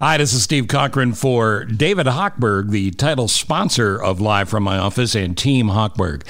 Hi, 0.00 0.16
this 0.16 0.32
is 0.32 0.44
Steve 0.44 0.68
Cochran 0.68 1.12
for 1.12 1.64
David 1.64 2.06
Hochberg, 2.06 2.70
the 2.70 2.92
title 2.92 3.26
sponsor 3.26 4.00
of 4.00 4.20
Live 4.20 4.48
from 4.48 4.62
My 4.62 4.78
Office 4.78 5.16
and 5.16 5.36
Team 5.36 5.70
Hochberg. 5.70 6.22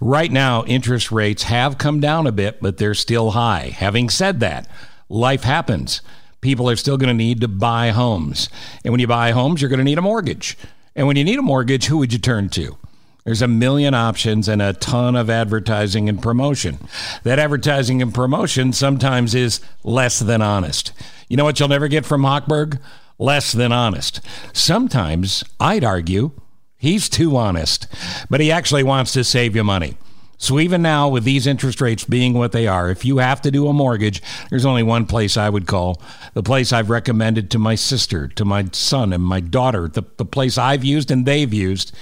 Right 0.00 0.30
now, 0.30 0.62
interest 0.66 1.10
rates 1.10 1.42
have 1.42 1.76
come 1.76 1.98
down 1.98 2.28
a 2.28 2.32
bit, 2.32 2.60
but 2.60 2.78
they're 2.78 2.94
still 2.94 3.32
high. 3.32 3.74
Having 3.76 4.10
said 4.10 4.38
that, 4.38 4.68
life 5.08 5.42
happens. 5.42 6.02
People 6.40 6.70
are 6.70 6.76
still 6.76 6.96
going 6.96 7.08
to 7.08 7.14
need 7.14 7.40
to 7.40 7.48
buy 7.48 7.90
homes. 7.90 8.48
And 8.84 8.92
when 8.92 9.00
you 9.00 9.08
buy 9.08 9.32
homes, 9.32 9.60
you're 9.60 9.70
going 9.70 9.78
to 9.78 9.84
need 9.84 9.98
a 9.98 10.02
mortgage. 10.02 10.56
And 10.94 11.08
when 11.08 11.16
you 11.16 11.24
need 11.24 11.40
a 11.40 11.42
mortgage, 11.42 11.86
who 11.86 11.98
would 11.98 12.12
you 12.12 12.20
turn 12.20 12.48
to? 12.50 12.78
There's 13.24 13.42
a 13.42 13.48
million 13.48 13.92
options 13.92 14.46
and 14.46 14.62
a 14.62 14.72
ton 14.72 15.16
of 15.16 15.28
advertising 15.28 16.08
and 16.08 16.22
promotion. 16.22 16.78
That 17.24 17.40
advertising 17.40 18.00
and 18.00 18.14
promotion 18.14 18.72
sometimes 18.72 19.34
is 19.34 19.60
less 19.82 20.20
than 20.20 20.42
honest. 20.42 20.92
You 21.28 21.36
know 21.36 21.42
what 21.42 21.58
you'll 21.58 21.68
never 21.68 21.88
get 21.88 22.06
from 22.06 22.22
Hochberg? 22.22 22.78
Less 23.18 23.52
than 23.52 23.72
honest. 23.72 24.20
Sometimes 24.52 25.44
I'd 25.58 25.84
argue 25.84 26.32
he's 26.76 27.08
too 27.08 27.36
honest, 27.36 27.86
but 28.30 28.40
he 28.40 28.52
actually 28.52 28.82
wants 28.82 29.12
to 29.12 29.24
save 29.24 29.56
you 29.56 29.64
money. 29.64 29.96
So 30.38 30.60
even 30.60 30.82
now, 30.82 31.08
with 31.08 31.24
these 31.24 31.46
interest 31.46 31.80
rates 31.80 32.04
being 32.04 32.34
what 32.34 32.52
they 32.52 32.66
are, 32.66 32.90
if 32.90 33.04
you 33.06 33.18
have 33.18 33.40
to 33.42 33.50
do 33.50 33.68
a 33.68 33.72
mortgage, 33.72 34.22
there's 34.50 34.66
only 34.66 34.82
one 34.82 35.06
place 35.06 35.36
I 35.36 35.48
would 35.48 35.66
call. 35.66 36.02
The 36.34 36.42
place 36.42 36.72
I've 36.72 36.90
recommended 36.90 37.50
to 37.52 37.58
my 37.58 37.74
sister, 37.74 38.28
to 38.28 38.44
my 38.44 38.66
son, 38.72 39.14
and 39.14 39.22
my 39.22 39.40
daughter, 39.40 39.88
the, 39.88 40.02
the 40.18 40.26
place 40.26 40.58
I've 40.58 40.84
used 40.84 41.10
and 41.10 41.24
they've 41.24 41.52
used. 41.52 41.92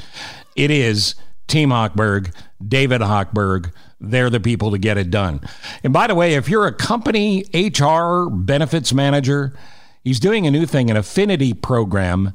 It 0.56 0.73
is 0.73 1.15
Team 1.46 1.68
Hochberg, 1.68 2.34
David 2.66 3.02
Hochberg. 3.02 3.73
They're 4.01 4.30
the 4.30 4.40
people 4.40 4.73
to 4.73 4.78
get 4.78 4.98
it 4.98 5.10
done. 5.10 5.40
And 5.84 5.92
by 5.92 6.09
the 6.09 6.16
way, 6.16 6.34
if 6.34 6.48
you're 6.48 6.66
a 6.66 6.73
company 6.73 7.45
HR 7.54 8.28
benefits 8.28 8.92
manager, 8.92 9.56
He's 10.04 10.20
doing 10.20 10.46
a 10.46 10.50
new 10.50 10.66
thing, 10.66 10.90
an 10.90 10.96
affinity 10.96 11.54
program 11.54 12.32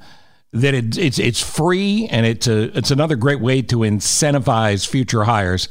that 0.52 0.74
it, 0.74 0.98
it's 0.98 1.20
it's 1.20 1.40
free 1.40 2.08
and 2.10 2.26
it's 2.26 2.48
a 2.48 2.76
it's 2.76 2.90
another 2.90 3.16
great 3.16 3.40
way 3.40 3.62
to 3.62 3.78
incentivize 3.78 4.88
future 4.88 5.26
hires 5.26 5.70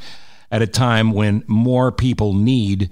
at 0.52 0.62
a 0.62 0.66
time 0.66 1.10
when 1.10 1.42
more 1.48 1.90
people 1.90 2.32
need 2.32 2.90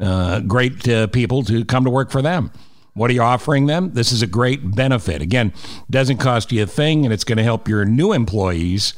uh, 0.00 0.40
great 0.40 0.86
uh, 0.88 1.06
people 1.06 1.44
to 1.44 1.64
come 1.64 1.84
to 1.84 1.90
work 1.90 2.10
for 2.10 2.20
them. 2.20 2.50
What 2.94 3.10
are 3.10 3.14
you 3.14 3.22
offering 3.22 3.66
them? 3.66 3.92
This 3.94 4.10
is 4.10 4.22
a 4.22 4.26
great 4.26 4.74
benefit. 4.74 5.22
Again, 5.22 5.52
doesn't 5.88 6.18
cost 6.18 6.50
you 6.50 6.64
a 6.64 6.66
thing, 6.66 7.04
and 7.04 7.14
it's 7.14 7.22
going 7.22 7.38
to 7.38 7.44
help 7.44 7.68
your 7.68 7.84
new 7.84 8.12
employees 8.12 8.94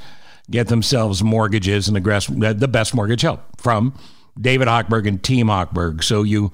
get 0.51 0.69
themselves 0.69 1.23
mortgages 1.23 1.87
and 1.87 1.97
the, 1.97 2.55
the 2.55 2.67
best 2.67 2.95
mortgage 2.95 3.23
help 3.23 3.61
from 3.61 3.95
David 4.41 4.69
Hochberg 4.69 5.07
and 5.07 5.23
Team 5.23 5.49
Hochberg. 5.49 6.03
So 6.03 6.23
you 6.23 6.51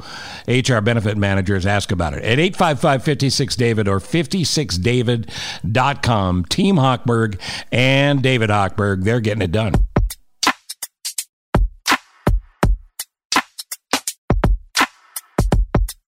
HR 0.49 0.81
benefit 0.81 1.17
managers 1.17 1.65
ask 1.67 1.93
about 1.93 2.15
it 2.15 2.25
at 2.25 2.39
855 2.39 3.05
56 3.05 3.57
David 3.57 3.89
or 3.89 4.01
56david.com. 4.01 6.45
Team 6.47 6.77
Hochberg 6.77 7.39
and 7.71 8.23
David 8.23 8.49
Hochberg, 8.51 9.05
they're 9.05 9.21
getting 9.21 9.43
it 9.43 9.53
done. 9.53 9.75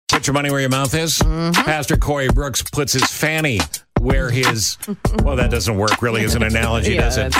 Put 0.08 0.26
your 0.28 0.34
money 0.34 0.50
where 0.50 0.60
your 0.60 0.70
mouth 0.70 0.94
is. 0.94 1.18
Mm-hmm. 1.18 1.64
Pastor 1.64 1.96
Corey 1.96 2.28
Brooks 2.28 2.62
puts 2.62 2.92
his 2.92 3.04
fanny 3.04 3.58
where 3.98 4.30
his, 4.30 4.78
well, 5.22 5.36
that 5.36 5.50
doesn't 5.50 5.76
work 5.76 6.00
really 6.02 6.24
as 6.24 6.34
an 6.34 6.42
analogy, 6.42 6.94
yeah, 6.94 7.10
does 7.10 7.18
it? 7.18 7.34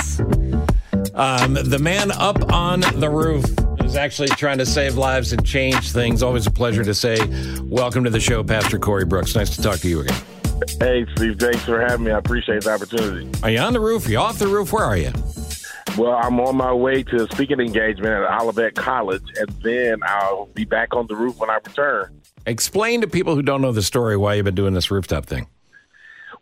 Um, 1.13 1.53
the 1.53 1.77
man 1.79 2.11
up 2.11 2.51
on 2.51 2.81
the 2.81 3.09
roof 3.09 3.45
is 3.85 3.95
actually 3.95 4.27
trying 4.29 4.57
to 4.57 4.65
save 4.65 4.97
lives 4.97 5.31
and 5.31 5.45
change 5.45 5.91
things. 5.91 6.23
Always 6.23 6.47
a 6.47 6.51
pleasure 6.51 6.83
to 6.83 6.93
say, 6.93 7.17
welcome 7.63 8.03
to 8.03 8.09
the 8.09 8.19
show, 8.19 8.43
Pastor 8.43 8.79
Corey 8.79 9.05
Brooks. 9.05 9.35
Nice 9.35 9.55
to 9.55 9.61
talk 9.61 9.79
to 9.79 9.87
you 9.87 10.01
again. 10.01 10.21
Hey, 10.79 11.05
Steve, 11.15 11.37
thanks 11.39 11.63
for 11.63 11.79
having 11.79 12.05
me. 12.05 12.11
I 12.11 12.17
appreciate 12.17 12.63
the 12.63 12.71
opportunity. 12.71 13.29
Are 13.43 13.49
you 13.49 13.59
on 13.59 13.73
the 13.73 13.79
roof? 13.79 14.07
Are 14.07 14.11
you 14.11 14.17
off 14.17 14.39
the 14.39 14.47
roof? 14.47 14.73
Where 14.73 14.83
are 14.83 14.97
you? 14.97 15.11
Well, 15.97 16.15
I'm 16.15 16.39
on 16.39 16.57
my 16.57 16.73
way 16.73 17.03
to 17.03 17.23
a 17.23 17.27
speaking 17.31 17.59
engagement 17.59 18.07
at 18.07 18.41
Olivet 18.41 18.75
College, 18.75 19.23
and 19.37 19.49
then 19.63 19.99
I'll 20.03 20.47
be 20.47 20.65
back 20.65 20.93
on 20.93 21.07
the 21.07 21.15
roof 21.15 21.37
when 21.37 21.49
I 21.49 21.55
return. 21.55 22.21
Explain 22.45 23.01
to 23.01 23.07
people 23.07 23.35
who 23.35 23.41
don't 23.41 23.61
know 23.61 23.71
the 23.71 23.83
story 23.83 24.17
why 24.17 24.33
you've 24.33 24.45
been 24.45 24.55
doing 24.55 24.73
this 24.73 24.91
rooftop 24.91 25.25
thing. 25.25 25.47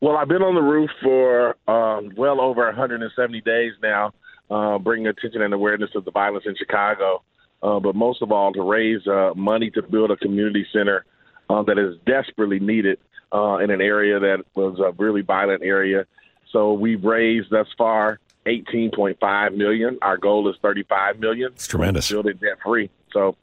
Well, 0.02 0.18
I've 0.18 0.28
been 0.28 0.42
on 0.42 0.56
the 0.56 0.62
roof 0.62 0.90
for 1.02 1.56
um, 1.68 2.14
well 2.18 2.42
over 2.42 2.66
170 2.66 3.42
days 3.42 3.74
now, 3.82 4.14
uh, 4.50 4.78
bringing 4.80 5.08
attention 5.08 5.42
and 5.42 5.54
awareness 5.54 5.92
of 5.96 6.06
the 6.06 6.12
violence 6.12 6.46
in 6.48 6.56
Chicago 6.56 7.22
uh, 7.64 7.80
but 7.80 7.96
most 7.96 8.22
of 8.22 8.32
all 8.32 8.52
to 8.54 8.62
raise 8.62 9.08
uh, 9.08 9.32
money 9.36 9.72
to 9.72 9.82
build 9.82 10.12
a 10.12 10.18
community 10.18 10.68
center 10.72 11.06
uh, 11.50 11.64
that 11.64 11.80
is 11.80 11.96
desperately 12.06 12.60
needed 12.60 13.00
uh, 13.34 13.58
in 13.58 13.72
an 13.72 13.82
area 13.82 14.20
that 14.20 14.44
was 14.54 14.80
a 14.80 14.92
really 15.02 15.22
violent 15.22 15.64
area. 15.64 16.06
So 16.52 16.74
we've 16.74 17.04
raised 17.04 17.50
thus 17.50 17.68
far 17.78 18.20
18.5 18.46 19.56
million. 19.56 19.98
Our 20.02 20.18
goal 20.18 20.50
is 20.50 20.56
35 20.62 21.20
million. 21.20 21.52
It's 21.54 21.66
tremendous. 21.66 22.12
Build 22.12 22.28
it 22.28 22.40
debt 22.40 22.58
free. 22.64 22.90
So 23.12 23.38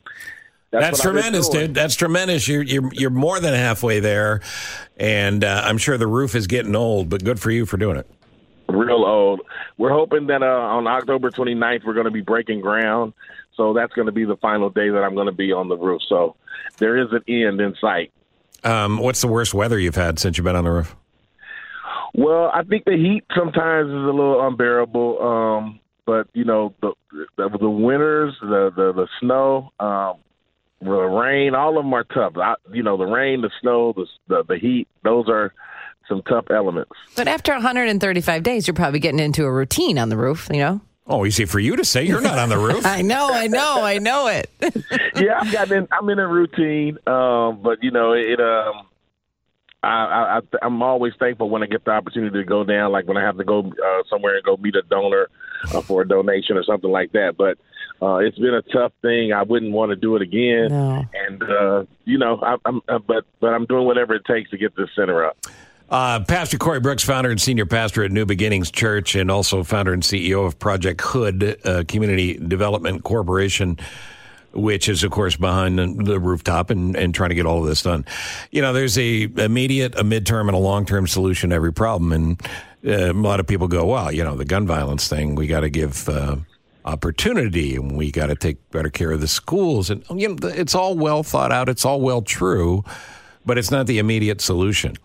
that's, 0.70 0.84
that's 0.84 1.00
tremendous, 1.00 1.48
dude. 1.48 1.74
That's 1.74 1.96
tremendous. 1.96 2.46
You're, 2.46 2.62
you're 2.62 2.90
you're 2.92 3.10
more 3.10 3.40
than 3.40 3.54
halfway 3.54 3.98
there, 3.98 4.40
and 4.96 5.42
uh, 5.42 5.62
I'm 5.64 5.78
sure 5.78 5.98
the 5.98 6.06
roof 6.06 6.36
is 6.36 6.46
getting 6.46 6.76
old. 6.76 7.08
But 7.08 7.24
good 7.24 7.40
for 7.40 7.50
you 7.50 7.66
for 7.66 7.76
doing 7.76 7.96
it. 7.96 8.08
Real 8.68 9.04
old. 9.04 9.40
We're 9.78 9.90
hoping 9.92 10.28
that 10.28 10.44
uh, 10.44 10.46
on 10.46 10.86
October 10.86 11.30
29th 11.30 11.84
we're 11.84 11.94
going 11.94 12.04
to 12.04 12.12
be 12.12 12.20
breaking 12.20 12.60
ground. 12.60 13.14
So 13.56 13.72
that's 13.72 13.92
going 13.92 14.06
to 14.06 14.12
be 14.12 14.24
the 14.24 14.36
final 14.36 14.70
day 14.70 14.88
that 14.88 15.02
I'm 15.02 15.14
going 15.14 15.26
to 15.26 15.32
be 15.32 15.52
on 15.52 15.68
the 15.68 15.76
roof. 15.76 16.02
So 16.08 16.36
there 16.78 16.96
is 16.96 17.08
an 17.12 17.22
end 17.28 17.60
in 17.60 17.74
sight. 17.80 18.12
Um, 18.64 18.98
what's 18.98 19.20
the 19.20 19.28
worst 19.28 19.54
weather 19.54 19.78
you've 19.78 19.96
had 19.96 20.18
since 20.18 20.36
you've 20.36 20.44
been 20.44 20.56
on 20.56 20.64
the 20.64 20.70
roof? 20.70 20.94
Well, 22.14 22.50
I 22.52 22.62
think 22.64 22.84
the 22.84 22.96
heat 22.96 23.24
sometimes 23.34 23.88
is 23.88 23.94
a 23.94 23.96
little 23.96 24.46
unbearable. 24.46 25.22
Um, 25.22 25.80
but 26.06 26.28
you 26.32 26.44
know, 26.44 26.74
the 26.80 26.92
the, 27.36 27.48
the 27.58 27.70
winters, 27.70 28.36
the 28.40 28.72
the, 28.74 28.92
the 28.92 29.08
snow, 29.20 29.70
um, 29.78 30.16
the 30.80 30.90
rain, 30.90 31.54
all 31.54 31.78
of 31.78 31.84
them 31.84 31.94
are 31.94 32.04
tough. 32.04 32.32
I, 32.36 32.54
you 32.72 32.82
know, 32.82 32.96
the 32.96 33.04
rain, 33.04 33.42
the 33.42 33.50
snow, 33.60 33.92
the, 33.92 34.06
the 34.28 34.44
the 34.48 34.58
heat, 34.58 34.88
those 35.04 35.28
are 35.28 35.54
some 36.08 36.22
tough 36.22 36.46
elements. 36.50 36.90
But 37.16 37.28
after 37.28 37.52
135 37.52 38.42
days, 38.42 38.66
you're 38.66 38.74
probably 38.74 38.98
getting 38.98 39.20
into 39.20 39.44
a 39.44 39.52
routine 39.52 39.98
on 39.98 40.08
the 40.08 40.16
roof. 40.16 40.48
You 40.50 40.58
know. 40.58 40.80
Oh, 41.10 41.26
easy 41.26 41.44
for 41.44 41.58
you 41.58 41.74
to 41.74 41.84
say. 41.84 42.04
You're 42.04 42.20
not 42.20 42.38
on 42.38 42.48
the 42.48 42.56
roof. 42.56 42.86
I 42.86 43.02
know, 43.02 43.30
I 43.32 43.48
know, 43.48 43.82
I 43.82 43.98
know 43.98 44.28
it. 44.28 44.48
yeah, 45.16 45.40
I've 45.40 45.52
gotten 45.52 45.78
in, 45.78 45.88
I'm 45.90 46.08
in 46.08 46.20
a 46.20 46.28
routine, 46.28 46.98
um, 47.06 47.60
but 47.62 47.82
you 47.82 47.90
know, 47.90 48.12
it. 48.12 48.40
Um, 48.40 48.86
I, 49.82 50.38
I, 50.38 50.40
I'm 50.62 50.82
always 50.82 51.14
thankful 51.18 51.48
when 51.48 51.62
I 51.62 51.66
get 51.66 51.84
the 51.84 51.90
opportunity 51.90 52.38
to 52.38 52.44
go 52.44 52.64
down, 52.64 52.92
like 52.92 53.08
when 53.08 53.16
I 53.16 53.22
have 53.22 53.38
to 53.38 53.44
go 53.44 53.60
uh, 53.60 54.02
somewhere 54.10 54.36
and 54.36 54.44
go 54.44 54.56
meet 54.58 54.76
a 54.76 54.82
donor 54.82 55.28
uh, 55.74 55.80
for 55.80 56.02
a 56.02 56.08
donation 56.08 56.56
or 56.56 56.62
something 56.62 56.90
like 56.90 57.12
that. 57.12 57.36
But 57.36 57.58
uh, 58.00 58.18
it's 58.18 58.38
been 58.38 58.54
a 58.54 58.62
tough 58.62 58.92
thing. 59.02 59.32
I 59.32 59.42
wouldn't 59.42 59.72
want 59.72 59.90
to 59.90 59.96
do 59.96 60.14
it 60.16 60.22
again. 60.22 60.68
No. 60.68 61.04
And 61.14 61.42
uh, 61.42 61.84
you 62.04 62.18
know, 62.18 62.38
I, 62.40 62.56
I'm, 62.64 62.82
uh, 62.88 62.98
but 62.98 63.24
but 63.40 63.48
I'm 63.48 63.66
doing 63.66 63.84
whatever 63.84 64.14
it 64.14 64.24
takes 64.26 64.50
to 64.50 64.58
get 64.58 64.76
this 64.76 64.90
center 64.94 65.24
up. 65.24 65.38
Uh, 65.90 66.20
pastor 66.20 66.56
Corey 66.56 66.78
Brooks, 66.78 67.02
founder 67.02 67.30
and 67.30 67.40
senior 67.40 67.66
pastor 67.66 68.04
at 68.04 68.12
New 68.12 68.24
Beginnings 68.24 68.70
Church, 68.70 69.16
and 69.16 69.28
also 69.28 69.64
founder 69.64 69.92
and 69.92 70.04
CEO 70.04 70.46
of 70.46 70.56
Project 70.56 71.00
Hood 71.00 71.58
uh, 71.64 71.82
Community 71.88 72.34
Development 72.34 73.02
Corporation, 73.02 73.76
which 74.52 74.88
is, 74.88 75.02
of 75.02 75.10
course, 75.10 75.34
behind 75.34 76.06
the 76.06 76.20
rooftop 76.20 76.70
and, 76.70 76.94
and 76.94 77.12
trying 77.12 77.30
to 77.30 77.34
get 77.34 77.44
all 77.44 77.58
of 77.58 77.66
this 77.66 77.82
done. 77.82 78.04
You 78.52 78.62
know, 78.62 78.72
there's 78.72 78.96
a 78.98 79.22
immediate, 79.22 79.96
a 79.96 80.04
midterm, 80.04 80.42
and 80.42 80.54
a 80.54 80.58
long 80.58 80.86
term 80.86 81.08
solution 81.08 81.50
to 81.50 81.56
every 81.56 81.72
problem. 81.72 82.12
And 82.12 82.40
uh, 82.86 83.10
a 83.10 83.12
lot 83.12 83.40
of 83.40 83.48
people 83.48 83.66
go, 83.66 83.86
well, 83.86 84.12
you 84.12 84.22
know, 84.22 84.36
the 84.36 84.44
gun 84.44 84.68
violence 84.68 85.08
thing, 85.08 85.34
we 85.34 85.48
got 85.48 85.60
to 85.60 85.70
give 85.70 86.08
uh, 86.08 86.36
opportunity 86.84 87.74
and 87.74 87.96
we 87.96 88.12
got 88.12 88.26
to 88.26 88.36
take 88.36 88.70
better 88.70 88.90
care 88.90 89.10
of 89.10 89.20
the 89.20 89.28
schools. 89.28 89.90
And, 89.90 90.04
you 90.14 90.28
know, 90.28 90.48
it's 90.50 90.76
all 90.76 90.94
well 90.94 91.24
thought 91.24 91.50
out, 91.50 91.68
it's 91.68 91.84
all 91.84 92.00
well 92.00 92.22
true, 92.22 92.84
but 93.44 93.58
it's 93.58 93.72
not 93.72 93.88
the 93.88 93.98
immediate 93.98 94.40
solution. 94.40 94.96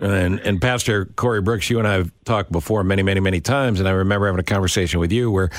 And, 0.00 0.40
and 0.40 0.60
Pastor 0.60 1.04
Corey 1.04 1.42
Brooks, 1.42 1.68
you 1.68 1.78
and 1.78 1.86
I 1.86 1.94
have 1.94 2.10
talked 2.24 2.50
before 2.50 2.82
many, 2.82 3.02
many, 3.02 3.20
many 3.20 3.40
times, 3.40 3.80
and 3.80 3.88
I 3.88 3.92
remember 3.92 4.26
having 4.26 4.40
a 4.40 4.44
conversation 4.44 4.98
with 4.98 5.12
you 5.12 5.30
where 5.30 5.50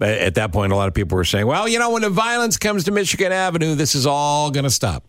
at 0.00 0.34
that 0.34 0.52
point 0.52 0.72
a 0.72 0.76
lot 0.76 0.88
of 0.88 0.94
people 0.94 1.16
were 1.16 1.24
saying, 1.24 1.46
well, 1.46 1.66
you 1.66 1.78
know, 1.78 1.90
when 1.90 2.02
the 2.02 2.10
violence 2.10 2.56
comes 2.56 2.84
to 2.84 2.90
Michigan 2.90 3.32
Avenue, 3.32 3.74
this 3.74 3.94
is 3.94 4.06
all 4.06 4.50
going 4.50 4.64
to 4.64 4.70
stop. 4.70 5.04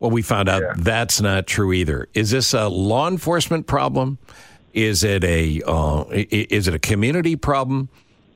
Well, 0.00 0.10
we 0.10 0.22
found 0.22 0.48
out 0.48 0.62
yeah. 0.62 0.72
that's 0.78 1.20
not 1.20 1.46
true 1.46 1.72
either. 1.72 2.08
Is 2.14 2.30
this 2.30 2.54
a 2.54 2.68
law 2.68 3.06
enforcement 3.06 3.66
problem? 3.66 4.18
Is 4.72 5.04
it 5.04 5.22
a 5.24 5.60
uh, 5.66 6.04
is 6.10 6.68
it 6.68 6.74
a 6.74 6.78
community 6.78 7.36
problem? 7.36 7.88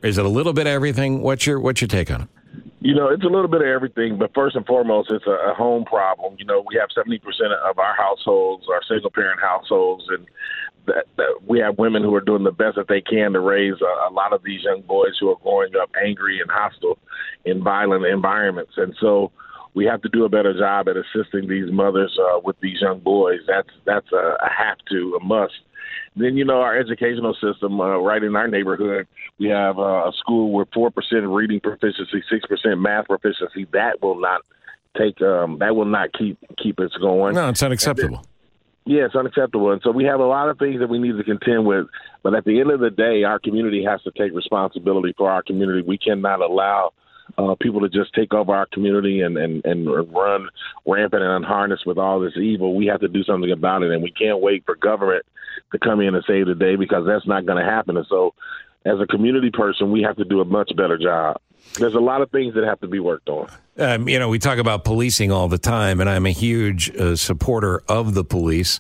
Is 0.03 0.19
it 0.19 0.25
a 0.27 0.29
little 0.29 0.53
bit 0.53 0.67
of 0.67 0.73
everything? 0.73 1.23
What's 1.23 1.47
your 1.47 1.59
what's 1.61 1.81
your 1.81 1.89
take 1.89 2.11
on 2.11 2.23
it? 2.23 2.29
You 2.85 2.95
know, 2.95 3.09
it's 3.09 3.25
a 3.25 3.29
little 3.29 3.49
bit 3.49 3.63
of 3.63 3.67
everything, 3.67 4.19
but 4.19 4.35
first 4.35 4.57
and 4.57 4.67
foremost, 4.67 5.11
it's 5.11 5.27
a, 5.27 5.53
a 5.53 5.55
home 5.55 5.87
problem. 5.87 6.37
You 6.39 6.45
know, 6.45 6.63
we 6.69 6.79
have 6.79 6.91
70% 6.95 7.17
of 7.65 7.79
our 7.79 7.97
households 7.97 8.67
are 8.69 8.83
single 8.87 9.11
parent 9.11 9.41
households, 9.41 10.05
and 10.11 10.27
that, 10.87 11.07
that 11.17 11.49
we 11.49 11.61
have 11.61 11.79
women 11.79 12.03
who 12.03 12.15
are 12.15 12.21
doing 12.21 12.45
the 12.45 12.53
best 12.53 12.77
that 12.77 12.89
they 12.89 13.01
can 13.01 13.33
to 13.33 13.41
raise 13.41 13.81
a, 13.81 14.11
a 14.11 14.13
lot 14.13 14.35
of 14.35 14.43
these 14.45 14.65
young 14.65 14.83
boys 14.83 15.17
who 15.19 15.31
are 15.31 15.39
growing 15.43 15.73
up 15.81 15.91
angry 16.05 16.43
and 16.43 16.51
hostile 16.51 16.99
in 17.47 17.65
violent 17.65 18.05
environments. 18.05 18.73
And 18.77 18.95
so, 19.01 19.33
we 19.73 19.87
have 19.87 20.03
to 20.03 20.09
do 20.11 20.27
a 20.27 20.29
better 20.29 20.57
job 20.57 20.87
at 20.89 20.97
assisting 20.97 21.49
these 21.49 21.73
mothers 21.73 22.17
uh, 22.21 22.39
with 22.45 22.57
these 22.61 22.83
young 22.83 23.01
boys. 23.01 23.41
That's 23.49 23.71
that's 23.87 24.13
a, 24.13 24.37
a 24.41 24.51
have 24.51 24.79
to, 24.91 25.19
a 25.21 25.25
must. 25.25 25.55
Then 26.17 26.37
you 26.37 26.45
know 26.45 26.61
our 26.61 26.79
educational 26.79 27.35
system 27.35 27.81
uh, 27.81 27.99
right 27.99 28.23
in 28.23 28.37
our 28.37 28.47
neighborhood. 28.47 29.09
We 29.39 29.49
have 29.49 29.79
uh, 29.79 30.09
a 30.09 30.13
school 30.19 30.53
with 30.53 30.69
four 30.73 30.91
percent 30.91 31.27
reading 31.27 31.61
proficiency, 31.61 32.23
six 32.31 32.47
percent 32.47 32.81
math 32.81 33.07
proficiency. 33.07 33.67
That 33.73 34.01
will 34.01 34.21
not 34.21 34.43
take 34.97 35.21
um, 35.23 35.59
that 35.59 35.75
will 35.75 35.87
not 35.87 36.13
keep 36.13 36.39
keep 36.57 36.79
us 36.79 36.93
going. 37.01 37.35
No, 37.35 37.49
it's 37.49 37.63
unacceptable. 37.63 38.25
Yeah, 38.87 39.07
it's 39.07 39.17
unacceptable. 39.17 39.73
And 39.73 39.81
so 39.83 39.91
we 39.91 40.05
have 40.05 40.21
a 40.21 40.27
lot 40.27 40.51
of 40.51 40.59
things 40.59 40.81
that 40.81 40.89
we 40.89 40.99
need 40.99 41.17
to 41.17 41.25
contend 41.25 41.67
with. 41.67 41.87
But 42.23 42.35
at 42.35 42.45
the 42.45 42.61
end 42.61 42.71
of 42.71 42.81
the 42.81 42.91
day, 42.91 43.25
our 43.25 43.39
community 43.39 43.83
has 43.85 44.03
to 44.03 44.11
take 44.11 44.33
responsibility 44.35 45.15
for 45.17 45.31
our 45.31 45.43
community. 45.43 45.83
We 45.83 45.97
cannot 45.97 46.43
allow 46.43 46.93
uh, 47.39 47.55
people 47.59 47.81
to 47.81 47.89
just 47.89 48.13
take 48.13 48.35
over 48.35 48.55
our 48.55 48.67
community 48.67 49.23
and, 49.23 49.39
and, 49.39 49.65
and 49.65 49.87
run 50.13 50.49
rampant 50.87 51.23
and 51.23 51.33
unharnessed 51.33 51.87
with 51.87 51.97
all 51.97 52.21
this 52.21 52.37
evil. 52.37 52.77
We 52.77 52.85
have 52.87 53.01
to 53.01 53.09
do 53.09 53.25
something 53.25 53.51
about 53.51 53.83
it. 53.83 53.91
And 53.91 54.03
we 54.03 54.11
can't 54.11 54.41
wait 54.41 54.65
for 54.67 54.77
government 54.77 55.25
to 55.73 55.79
come 55.79 56.01
in 56.01 56.15
and 56.15 56.25
save 56.27 56.47
the 56.47 56.55
day 56.55 56.77
because 56.77 57.07
that's 57.07 57.27
not 57.27 57.47
going 57.47 57.63
to 57.63 57.69
happen. 57.69 57.97
And 57.97 58.07
so 58.09 58.35
as 58.85 59.01
a 59.01 59.07
community 59.07 59.51
person, 59.51 59.91
we 59.91 60.03
have 60.03 60.17
to 60.17 60.25
do 60.25 60.41
a 60.41 60.45
much 60.45 60.71
better 60.77 60.99
job. 60.99 61.41
There's 61.79 61.95
a 61.95 62.01
lot 62.01 62.21
of 62.21 62.31
things 62.31 62.55
that 62.55 62.65
have 62.65 62.81
to 62.81 62.89
be 62.89 63.01
worked 63.01 63.29
on. 63.29 63.49
Um, 63.79 64.09
you 64.09 64.19
know, 64.19 64.29
we 64.29 64.39
talk 64.39 64.59
about 64.59 64.85
policing 64.85 65.33
all 65.33 65.49
the 65.49 65.59
time, 65.59 66.01
and 66.01 66.09
I'm 66.09 66.27
a 66.27 66.31
huge 66.31 66.95
uh, 66.95 67.17
supporter 67.17 67.83
of 67.89 68.15
the 68.15 68.25
police 68.25 68.79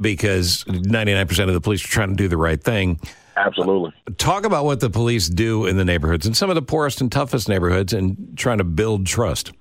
because 0.00 0.64
99% 0.64 1.48
of 1.48 1.54
the 1.54 1.60
police 1.60 1.84
are 1.84 1.88
trying 1.88 2.10
to 2.10 2.16
do 2.16 2.28
the 2.28 2.36
right 2.36 2.62
thing. 2.62 3.00
Absolutely. 3.36 3.92
Uh, 4.06 4.12
talk 4.16 4.44
about 4.44 4.64
what 4.64 4.80
the 4.80 4.90
police 4.90 5.28
do 5.28 5.66
in 5.66 5.76
the 5.76 5.84
neighborhoods, 5.84 6.26
in 6.26 6.34
some 6.34 6.50
of 6.50 6.54
the 6.54 6.62
poorest 6.62 7.00
and 7.00 7.10
toughest 7.10 7.48
neighborhoods, 7.48 7.92
and 7.92 8.36
trying 8.36 8.58
to 8.58 8.64
build 8.64 9.06
trust. 9.06 9.52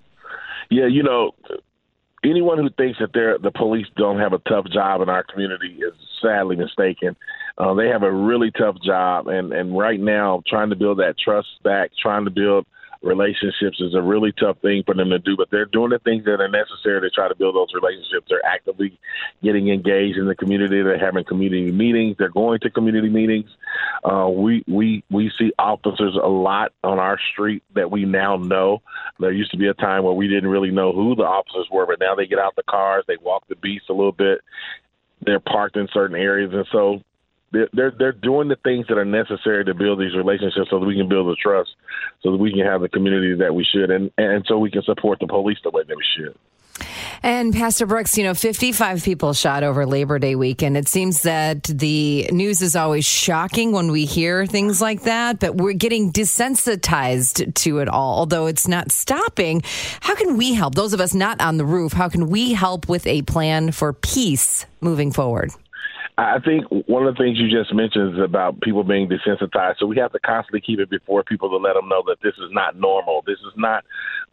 Yeah, 0.70 0.88
you 0.88 1.04
know, 1.04 1.32
anyone 2.24 2.58
who 2.58 2.70
thinks 2.70 3.00
that 3.00 3.10
they're, 3.14 3.38
the 3.38 3.52
police 3.52 3.88
don't 3.98 4.20
have 4.20 4.34
a 4.34 4.40
tough 4.40 4.66
job 4.72 5.02
in 5.02 5.10
our 5.10 5.24
community 5.24 5.80
is 5.82 5.94
sadly 6.22 6.56
mistaken. 6.56 7.16
Uh, 7.58 7.74
they 7.74 7.88
have 7.88 8.04
a 8.04 8.12
really 8.12 8.52
tough 8.52 8.78
job, 8.82 9.28
and 9.28 9.52
and 9.54 9.78
right 9.78 10.00
now, 10.00 10.42
trying 10.48 10.70
to 10.70 10.76
build 10.76 11.00
that 11.00 11.16
trust 11.20 11.48
back, 11.64 11.92
trying 12.02 12.26
to 12.26 12.32
build 12.32 12.66
relationships 13.02 13.82
is 13.82 13.96
a 13.96 14.02
really 14.02 14.32
tough 14.32 14.58
thing 14.62 14.84
for 14.86 14.94
them 14.94 15.10
to 15.10 15.20
do, 15.20 15.36
but 15.36 15.50
they're 15.50 15.66
doing 15.66 15.90
the 15.90 16.00
things 16.00 16.24
that 16.26 16.40
are 16.40 16.48
necessary 16.48 17.02
to 17.02 17.10
try 17.10 17.28
to 17.28 17.36
build 17.36 17.56
those 17.56 17.74
relationships. 17.74 18.28
They're 18.30 18.46
actively 18.46 18.98
getting 19.42 19.70
engaged 19.70 20.18
in 20.18 20.28
the 20.28 20.36
community. 20.36 20.82
They're 20.82 21.04
having 21.04 21.24
community 21.24 21.72
meetings. 21.72 22.18
They're 22.18 22.30
going 22.30 22.60
to 22.60 22.70
community 22.70 23.10
meetings. 23.10 23.50
Uh, 24.04 24.30
we 24.30 24.64
we 24.68 25.04
we 25.10 25.32
see 25.38 25.52
officers 25.58 26.16
a 26.22 26.28
lot 26.28 26.74
on 26.84 27.00
our 27.00 27.18
street 27.32 27.64
that 27.76 27.90
we 27.90 28.06
now 28.06 28.38
know. 28.38 28.82
There 29.20 29.32
used 29.32 29.52
to 29.52 29.58
be 29.58 29.68
a 29.68 29.74
time 29.74 30.04
where 30.04 30.14
we 30.14 30.28
didn't 30.28 30.50
really 30.50 30.72
know 30.72 30.94
who 30.94 31.16
the 31.16 31.24
officers 31.24 31.68
were, 31.72 31.88
but 31.88 32.00
now 32.00 32.16
they 32.16 32.28
get 32.28 32.40
out 32.40 32.56
the 32.56 32.64
cars, 32.64 33.04
they 33.08 33.18
walk 33.18 33.48
the 33.48 33.56
beats 33.56 33.86
a 33.90 33.94
little 33.94 34.12
bit. 34.12 34.42
They're 35.22 35.40
parked 35.40 35.78
in 35.78 35.88
certain 35.94 36.16
areas, 36.16 36.52
and 36.54 36.66
so 36.72 37.02
they're 37.52 37.70
they're 37.74 37.94
they're 37.98 38.12
doing 38.12 38.48
the 38.48 38.56
things 38.64 38.88
that 38.88 38.98
are 38.98 39.06
necessary 39.06 39.66
to 39.66 39.74
build 39.74 40.00
these 40.00 40.16
relationships 40.16 40.70
so 40.70 40.80
that 40.80 40.86
we 40.86 40.96
can 40.96 41.08
build 41.08 41.28
the 41.28 41.36
trust 41.36 41.72
so 42.22 42.32
that 42.32 42.38
we 42.38 42.52
can 42.52 42.66
have 42.66 42.82
the 42.82 42.90
community 42.90 43.36
that 43.36 43.54
we 43.54 43.64
should 43.64 43.92
and 43.92 44.12
and 44.18 44.46
so 44.48 44.58
we 44.58 44.72
can 44.72 44.82
support 44.84 45.20
the 45.20 45.28
police 45.28 45.58
the 45.64 45.70
way 45.70 45.84
that 45.84 45.96
we 45.96 46.04
should 46.16 46.36
and 47.24 47.54
Pastor 47.54 47.86
Brooks, 47.86 48.18
you 48.18 48.24
know, 48.24 48.34
55 48.34 49.04
people 49.04 49.34
shot 49.34 49.64
over 49.64 49.86
Labor 49.86 50.20
Day 50.20 50.36
weekend. 50.36 50.78
It 50.78 50.88
seems 50.88 51.22
that 51.24 51.64
the 51.64 52.28
news 52.32 52.62
is 52.62 52.76
always 52.76 53.06
shocking 53.06 53.72
when 53.72 53.92
we 53.92 54.06
hear 54.06 54.46
things 54.46 54.82
like 54.82 55.04
that, 55.04 55.40
but 55.40 55.56
we're 55.56 55.74
getting 55.74 56.12
desensitized 56.12 57.54
to 57.54 57.80
it 57.80 57.88
all, 57.88 58.20
although 58.20 58.48
it's 58.48 58.68
not 58.68 58.92
stopping. 58.92 59.62
How 60.02 60.16
can 60.16 60.38
we 60.38 60.54
help? 60.54 60.76
Those 60.76 60.94
of 60.94 61.02
us 61.02 61.14
not 61.14 61.42
on 61.42 61.58
the 61.58 61.66
roof, 61.66 61.94
how 61.94 62.10
can 62.10 62.28
we 62.28 62.54
help 62.54 62.90
with 62.90 63.06
a 63.08 63.22
plan 63.24 63.72
for 63.72 63.94
peace 63.94 64.66
moving 64.82 65.12
forward? 65.12 65.52
I 66.18 66.40
think 66.40 66.66
one 66.88 67.08
of 67.08 67.16
the 67.16 67.24
things 67.24 67.40
you 67.40 67.50
just 67.50 67.74
mentioned 67.74 68.14
is 68.14 68.24
about 68.24 68.62
people 68.62 68.84
being 68.84 69.10
desensitized. 69.10 69.78
So 69.80 69.86
we 69.86 69.98
have 69.98 70.12
to 70.12 70.20
constantly 70.20 70.62
keep 70.62 70.80
it 70.80 70.90
before 70.90 71.24
people 71.24 71.50
to 71.50 71.58
let 71.58 71.74
them 71.74 71.90
know 71.90 72.04
that 72.08 72.18
this 72.22 72.34
is 72.38 72.52
not 72.52 72.76
normal. 72.76 73.24
This 73.26 73.40
is 73.40 73.54
not 73.56 73.84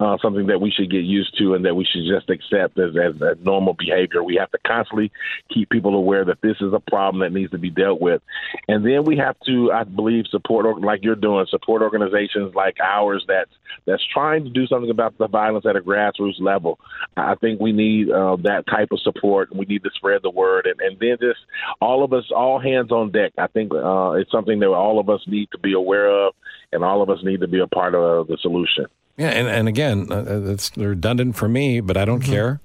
uh, 0.01 0.17
something 0.23 0.47
that 0.47 0.61
we 0.61 0.71
should 0.71 0.91
get 0.91 1.03
used 1.03 1.37
to 1.39 1.55
and 1.55 1.65
that 1.65 1.75
we 1.75 1.85
should 1.85 2.05
just 2.09 2.31
accept 2.31 2.79
as, 2.79 2.95
as, 2.97 3.39
normal 3.43 3.75
behavior. 3.75 4.23
We 4.23 4.37
have 4.37 4.51
to 4.53 4.59
constantly 4.67 5.11
keep 5.53 5.71
people 5.71 5.95
aware 5.95 6.25
that 6.25 6.41
this 6.41 6.57
is 6.61 6.73
a 6.73 6.79
problem 6.79 7.21
that 7.21 7.33
needs 7.33 7.51
to 7.51 7.59
be 7.59 7.71
dealt 7.71 8.01
with. 8.01 8.23
And 8.69 8.87
then 8.87 9.05
we 9.05 9.17
have 9.17 9.37
to, 9.47 9.73
I 9.73 9.85
believe, 9.85 10.27
support, 10.31 10.81
like 10.81 11.01
you're 11.03 11.17
doing, 11.17 11.47
support 11.51 11.83
organizations 11.83 12.55
like 12.55 12.77
ours 12.81 13.25
that's, 13.27 13.51
that's 13.87 14.03
trying 14.13 14.45
to 14.45 14.51
do 14.51 14.67
something 14.67 14.91
about 14.91 15.19
the 15.19 15.27
violence 15.27 15.67
at 15.67 15.77
a 15.77 15.81
grassroots 15.81 16.41
level. 16.41 16.79
I 17.17 17.35
think 17.35 17.61
we 17.61 17.73
need 17.73 18.11
uh, 18.11 18.37
that 18.43 18.67
type 18.69 18.89
of 18.93 19.01
support. 19.01 19.51
And 19.51 19.59
we 19.59 19.67
need 19.67 19.83
to 19.83 19.91
spread 19.95 20.23
the 20.23 20.31
word. 20.31 20.67
And, 20.67 20.81
and 20.81 20.99
then 21.01 21.17
just 21.21 21.41
all 21.81 22.05
of 22.05 22.13
us, 22.13 22.25
all 22.35 22.61
hands 22.61 22.93
on 22.93 23.11
deck. 23.11 23.33
I 23.37 23.47
think 23.49 23.73
uh, 23.75 24.13
it's 24.13 24.31
something 24.31 24.61
that 24.61 24.69
all 24.69 24.99
of 24.99 25.09
us 25.11 25.21
need 25.27 25.49
to 25.53 25.59
be 25.59 25.73
aware 25.73 26.27
of, 26.27 26.35
and 26.73 26.85
all 26.85 27.03
of 27.03 27.11
us 27.11 27.19
need 27.23 27.41
to 27.41 27.49
be 27.49 27.61
a 27.61 27.67
part 27.67 27.95
of 27.95 28.29
the 28.29 28.39
solution. 28.41 28.87
Yeah, 29.19 29.31
and, 29.31 29.49
and 29.49 29.69
again, 29.69 30.07
uh, 30.11 30.53
it's 30.53 30.75
redundant 30.77 31.37
for 31.37 31.49
me, 31.49 31.81
but 31.81 31.97
I 31.97 32.05
don't 32.05 32.23
mm-hmm. 32.23 32.33
care. 32.33 32.61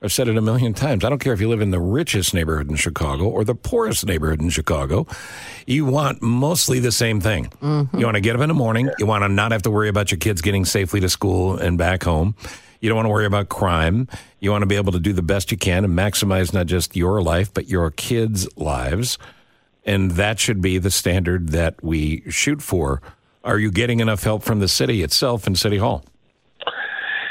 I've 0.00 0.12
said 0.12 0.28
it 0.28 0.36
a 0.36 0.40
million 0.40 0.74
times. 0.74 1.04
I 1.04 1.08
don't 1.08 1.18
care 1.18 1.32
if 1.32 1.40
you 1.40 1.48
live 1.48 1.60
in 1.60 1.70
the 1.70 1.80
richest 1.80 2.32
neighborhood 2.32 2.70
in 2.70 2.76
Chicago 2.76 3.24
or 3.28 3.44
the 3.44 3.54
poorest 3.54 4.06
neighborhood 4.06 4.40
in 4.40 4.48
Chicago. 4.48 5.06
You 5.66 5.84
want 5.84 6.22
mostly 6.22 6.78
the 6.78 6.92
same 6.92 7.20
thing. 7.20 7.46
Mm-hmm. 7.60 7.98
You 7.98 8.04
want 8.04 8.14
to 8.14 8.20
get 8.20 8.36
up 8.36 8.42
in 8.42 8.48
the 8.48 8.54
morning. 8.54 8.90
You 8.98 9.06
want 9.06 9.24
to 9.24 9.28
not 9.28 9.50
have 9.50 9.62
to 9.62 9.70
worry 9.70 9.88
about 9.88 10.10
your 10.10 10.18
kids 10.18 10.40
getting 10.40 10.64
safely 10.64 11.00
to 11.00 11.08
school 11.08 11.56
and 11.56 11.76
back 11.76 12.04
home. 12.04 12.36
You 12.80 12.88
don't 12.88 12.96
want 12.96 13.06
to 13.06 13.10
worry 13.10 13.26
about 13.26 13.48
crime. 13.48 14.06
You 14.38 14.52
want 14.52 14.62
to 14.62 14.66
be 14.66 14.76
able 14.76 14.92
to 14.92 15.00
do 15.00 15.12
the 15.12 15.22
best 15.22 15.50
you 15.50 15.58
can 15.58 15.84
and 15.84 15.98
maximize 15.98 16.54
not 16.54 16.66
just 16.66 16.94
your 16.94 17.20
life, 17.20 17.52
but 17.52 17.68
your 17.68 17.90
kids' 17.90 18.48
lives. 18.56 19.18
And 19.84 20.12
that 20.12 20.38
should 20.38 20.60
be 20.60 20.78
the 20.78 20.92
standard 20.92 21.48
that 21.48 21.82
we 21.82 22.22
shoot 22.30 22.62
for. 22.62 23.02
Are 23.44 23.58
you 23.58 23.70
getting 23.70 24.00
enough 24.00 24.22
help 24.22 24.42
from 24.42 24.60
the 24.60 24.68
city 24.68 25.02
itself 25.02 25.46
and 25.46 25.58
City 25.58 25.78
Hall? 25.78 26.04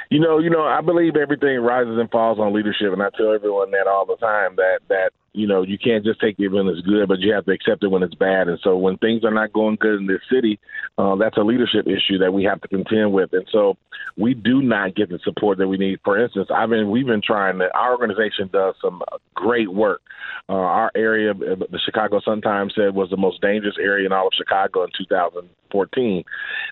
You 0.09 0.19
know, 0.19 0.39
you 0.39 0.49
know, 0.49 0.63
I 0.63 0.79
believe 0.81 1.17
everything 1.17 1.59
rises 1.59 1.97
and 1.99 2.09
falls 2.09 2.39
on 2.39 2.53
leadership, 2.53 2.93
and 2.93 3.03
I 3.03 3.09
tell 3.17 3.33
everyone 3.33 3.71
that 3.71 3.87
all 3.87 4.05
the 4.05 4.15
time. 4.15 4.55
That 4.55 4.79
that 4.87 5.11
you 5.37 5.45
know, 5.45 5.61
you 5.61 5.77
can't 5.77 6.03
just 6.03 6.19
take 6.19 6.39
it 6.39 6.47
when 6.49 6.67
it's 6.67 6.81
good, 6.81 7.07
but 7.07 7.19
you 7.19 7.31
have 7.31 7.45
to 7.45 7.51
accept 7.51 7.83
it 7.83 7.91
when 7.91 8.01
it's 8.01 8.15
bad. 8.15 8.47
And 8.47 8.59
so 8.63 8.75
when 8.75 8.97
things 8.97 9.23
are 9.23 9.33
not 9.33 9.53
going 9.53 9.77
good 9.79 9.99
in 9.99 10.07
this 10.07 10.21
city, 10.31 10.59
uh, 10.97 11.15
that's 11.15 11.37
a 11.37 11.41
leadership 11.41 11.85
issue 11.85 12.17
that 12.17 12.33
we 12.33 12.43
have 12.43 12.59
to 12.61 12.67
contend 12.67 13.13
with. 13.13 13.31
And 13.33 13.47
so 13.51 13.77
we 14.17 14.33
do 14.33 14.63
not 14.63 14.95
get 14.95 15.09
the 15.09 15.19
support 15.23 15.59
that 15.59 15.67
we 15.67 15.77
need. 15.77 15.99
For 16.03 16.21
instance, 16.21 16.49
I've 16.53 16.69
been 16.69 16.89
we've 16.89 17.05
been 17.05 17.21
trying 17.21 17.59
to. 17.59 17.69
Our 17.77 17.91
organization 17.91 18.49
does 18.51 18.73
some 18.81 19.03
great 19.35 19.71
work. 19.71 20.01
Uh, 20.49 20.53
our 20.53 20.91
area, 20.95 21.33
the 21.35 21.79
Chicago 21.85 22.19
Sun 22.23 22.41
Times 22.41 22.73
said, 22.75 22.95
was 22.95 23.09
the 23.11 23.17
most 23.17 23.39
dangerous 23.41 23.75
area 23.79 24.07
in 24.07 24.11
all 24.13 24.27
of 24.27 24.33
Chicago 24.35 24.85
in 24.85 24.89
2014. 24.97 26.23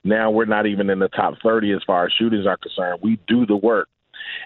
Now 0.03 0.31
we're 0.31 0.45
not 0.45 0.65
even 0.65 0.89
in 0.89 0.99
the 0.99 1.09
top 1.09 1.35
30 1.43 1.73
as 1.73 1.81
far 1.85 2.05
as 2.05 2.13
shootings 2.17 2.47
are 2.47 2.57
concerned. 2.57 2.99
We 3.03 3.19
do 3.27 3.45
the 3.45 3.57
work. 3.57 3.89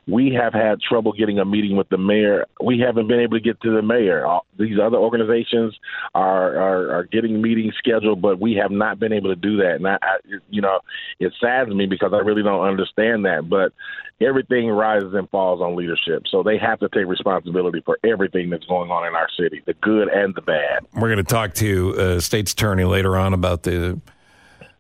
We 0.07 0.33
have 0.33 0.53
had 0.53 0.81
trouble 0.81 1.13
getting 1.13 1.39
a 1.39 1.45
meeting 1.45 1.75
with 1.75 1.89
the 1.89 1.97
mayor. 1.97 2.45
We 2.63 2.79
haven't 2.79 3.07
been 3.07 3.19
able 3.19 3.37
to 3.37 3.43
get 3.43 3.61
to 3.61 3.75
the 3.75 3.81
mayor. 3.81 4.25
These 4.57 4.79
other 4.81 4.97
organizations 4.97 5.77
are 6.13 6.55
are, 6.57 6.91
are 6.91 7.03
getting 7.05 7.41
meetings 7.41 7.73
scheduled, 7.77 8.21
but 8.21 8.39
we 8.39 8.55
have 8.55 8.71
not 8.71 8.99
been 8.99 9.13
able 9.13 9.29
to 9.29 9.35
do 9.35 9.57
that. 9.57 9.75
And 9.75 9.87
I, 9.87 9.97
I, 10.01 10.17
you 10.49 10.61
know, 10.61 10.79
it 11.19 11.33
saddens 11.39 11.75
me 11.75 11.85
because 11.85 12.11
I 12.13 12.17
really 12.17 12.43
don't 12.43 12.65
understand 12.65 13.25
that. 13.25 13.49
But 13.49 13.73
everything 14.21 14.69
rises 14.69 15.13
and 15.13 15.29
falls 15.29 15.61
on 15.61 15.75
leadership, 15.75 16.23
so 16.29 16.43
they 16.43 16.57
have 16.57 16.79
to 16.79 16.89
take 16.89 17.05
responsibility 17.07 17.81
for 17.85 17.97
everything 18.03 18.49
that's 18.49 18.65
going 18.65 18.91
on 18.91 19.07
in 19.07 19.15
our 19.15 19.29
city, 19.37 19.61
the 19.65 19.73
good 19.75 20.09
and 20.09 20.35
the 20.35 20.41
bad. 20.41 20.85
We're 20.93 21.07
going 21.07 21.17
to 21.17 21.23
talk 21.23 21.53
to 21.55 21.95
uh, 21.97 22.19
state's 22.19 22.53
attorney 22.53 22.83
later 22.83 23.15
on 23.15 23.33
about 23.33 23.63
the 23.63 23.99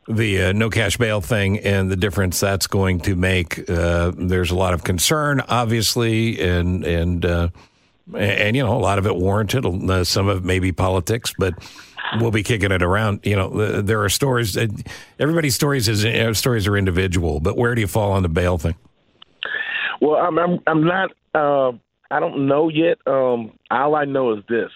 the 0.09 0.41
uh, 0.41 0.51
no 0.53 0.69
cash 0.69 0.97
bail 0.97 1.21
thing 1.21 1.59
and 1.59 1.89
the 1.89 1.95
difference 1.95 2.39
that's 2.39 2.67
going 2.67 2.99
to 3.01 3.15
make. 3.15 3.69
Uh, 3.69 4.11
there's 4.17 4.51
a 4.51 4.55
lot 4.55 4.73
of 4.73 4.83
concern, 4.83 5.41
obviously, 5.47 6.41
and 6.41 6.83
and 6.83 7.25
uh, 7.25 7.49
and 8.17 8.55
you 8.55 8.63
know 8.63 8.75
a 8.75 8.79
lot 8.79 8.97
of 8.97 9.05
it 9.05 9.15
warranted. 9.15 9.65
Uh, 9.65 10.03
some 10.03 10.27
of 10.27 10.39
it 10.39 10.43
may 10.43 10.59
be 10.59 10.71
politics, 10.71 11.33
but 11.37 11.53
we'll 12.19 12.31
be 12.31 12.43
kicking 12.43 12.71
it 12.71 12.81
around. 12.81 13.19
You 13.23 13.35
know, 13.35 13.81
there 13.81 14.03
are 14.03 14.09
stories. 14.09 14.57
everybody's 15.19 15.55
stories 15.55 15.87
is 15.87 16.03
uh, 16.03 16.33
stories 16.33 16.67
are 16.67 16.75
individual, 16.75 17.39
but 17.39 17.55
where 17.55 17.75
do 17.75 17.81
you 17.81 17.87
fall 17.87 18.11
on 18.11 18.23
the 18.23 18.29
bail 18.29 18.57
thing? 18.57 18.75
Well, 20.01 20.15
I'm 20.15 20.39
I'm, 20.39 20.59
I'm 20.65 20.83
not. 20.83 21.11
I 22.11 22.19
don't 22.19 22.47
know 22.47 22.69
yet. 22.69 22.97
Um, 23.05 23.51
all 23.69 23.95
I 23.95 24.05
know 24.05 24.33
is 24.33 24.43
this: 24.49 24.71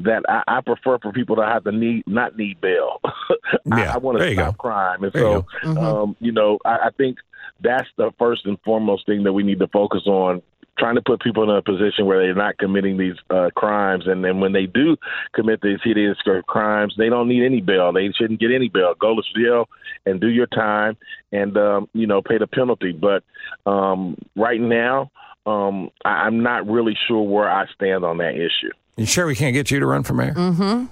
that 0.00 0.22
I, 0.28 0.42
I 0.46 0.60
prefer 0.60 0.98
for 0.98 1.12
people 1.12 1.36
to 1.36 1.42
have 1.42 1.64
to 1.64 1.72
need 1.72 2.04
not 2.06 2.36
need 2.36 2.60
bail. 2.60 3.00
yeah, 3.66 3.92
I, 3.92 3.94
I 3.94 3.96
want 3.98 4.18
to 4.18 4.32
stop 4.34 4.56
go. 4.56 4.62
crime, 4.62 5.04
and 5.04 5.12
there 5.12 5.22
so 5.22 5.46
you, 5.62 5.68
mm-hmm. 5.68 5.78
um, 5.78 6.16
you 6.20 6.32
know, 6.32 6.58
I, 6.64 6.76
I 6.86 6.90
think 6.96 7.18
that's 7.60 7.88
the 7.96 8.12
first 8.18 8.46
and 8.46 8.58
foremost 8.64 9.06
thing 9.06 9.24
that 9.24 9.32
we 9.32 9.42
need 9.42 9.58
to 9.60 9.68
focus 9.68 10.02
on 10.06 10.42
trying 10.78 10.94
to 10.94 11.02
put 11.02 11.22
people 11.22 11.42
in 11.42 11.56
a 11.56 11.62
position 11.62 12.06
where 12.06 12.20
they're 12.20 12.34
not 12.34 12.58
committing 12.58 12.98
these 12.98 13.14
uh, 13.30 13.50
crimes, 13.56 14.06
and 14.06 14.24
then 14.24 14.40
when 14.40 14.52
they 14.52 14.66
do 14.66 14.96
commit 15.32 15.60
these 15.62 15.78
hideous 15.82 16.18
crimes, 16.46 16.94
they 16.98 17.08
don't 17.08 17.28
need 17.28 17.44
any 17.44 17.60
bail. 17.60 17.92
They 17.92 18.10
shouldn't 18.12 18.40
get 18.40 18.52
any 18.52 18.68
bail. 18.68 18.94
Go 18.98 19.14
to 19.14 19.22
jail 19.40 19.68
and 20.04 20.20
do 20.20 20.28
your 20.28 20.46
time, 20.46 20.96
and 21.32 21.56
um, 21.56 21.88
you 21.92 22.06
know 22.06 22.22
pay 22.22 22.38
the 22.38 22.46
penalty. 22.46 22.92
But 22.92 23.24
um, 23.64 24.16
right 24.36 24.60
now, 24.60 25.10
um, 25.46 25.90
I, 26.04 26.26
I'm 26.26 26.42
not 26.42 26.68
really 26.68 26.96
sure 27.06 27.22
where 27.22 27.50
I 27.50 27.66
stand 27.74 28.04
on 28.04 28.18
that 28.18 28.34
issue. 28.34 28.72
You 28.96 29.06
sure 29.06 29.26
we 29.26 29.34
can't 29.34 29.54
get 29.54 29.70
you 29.70 29.78
to 29.78 29.86
run 29.86 30.02
for 30.02 30.14
mayor? 30.14 30.34
Mm-hmm. 30.34 30.86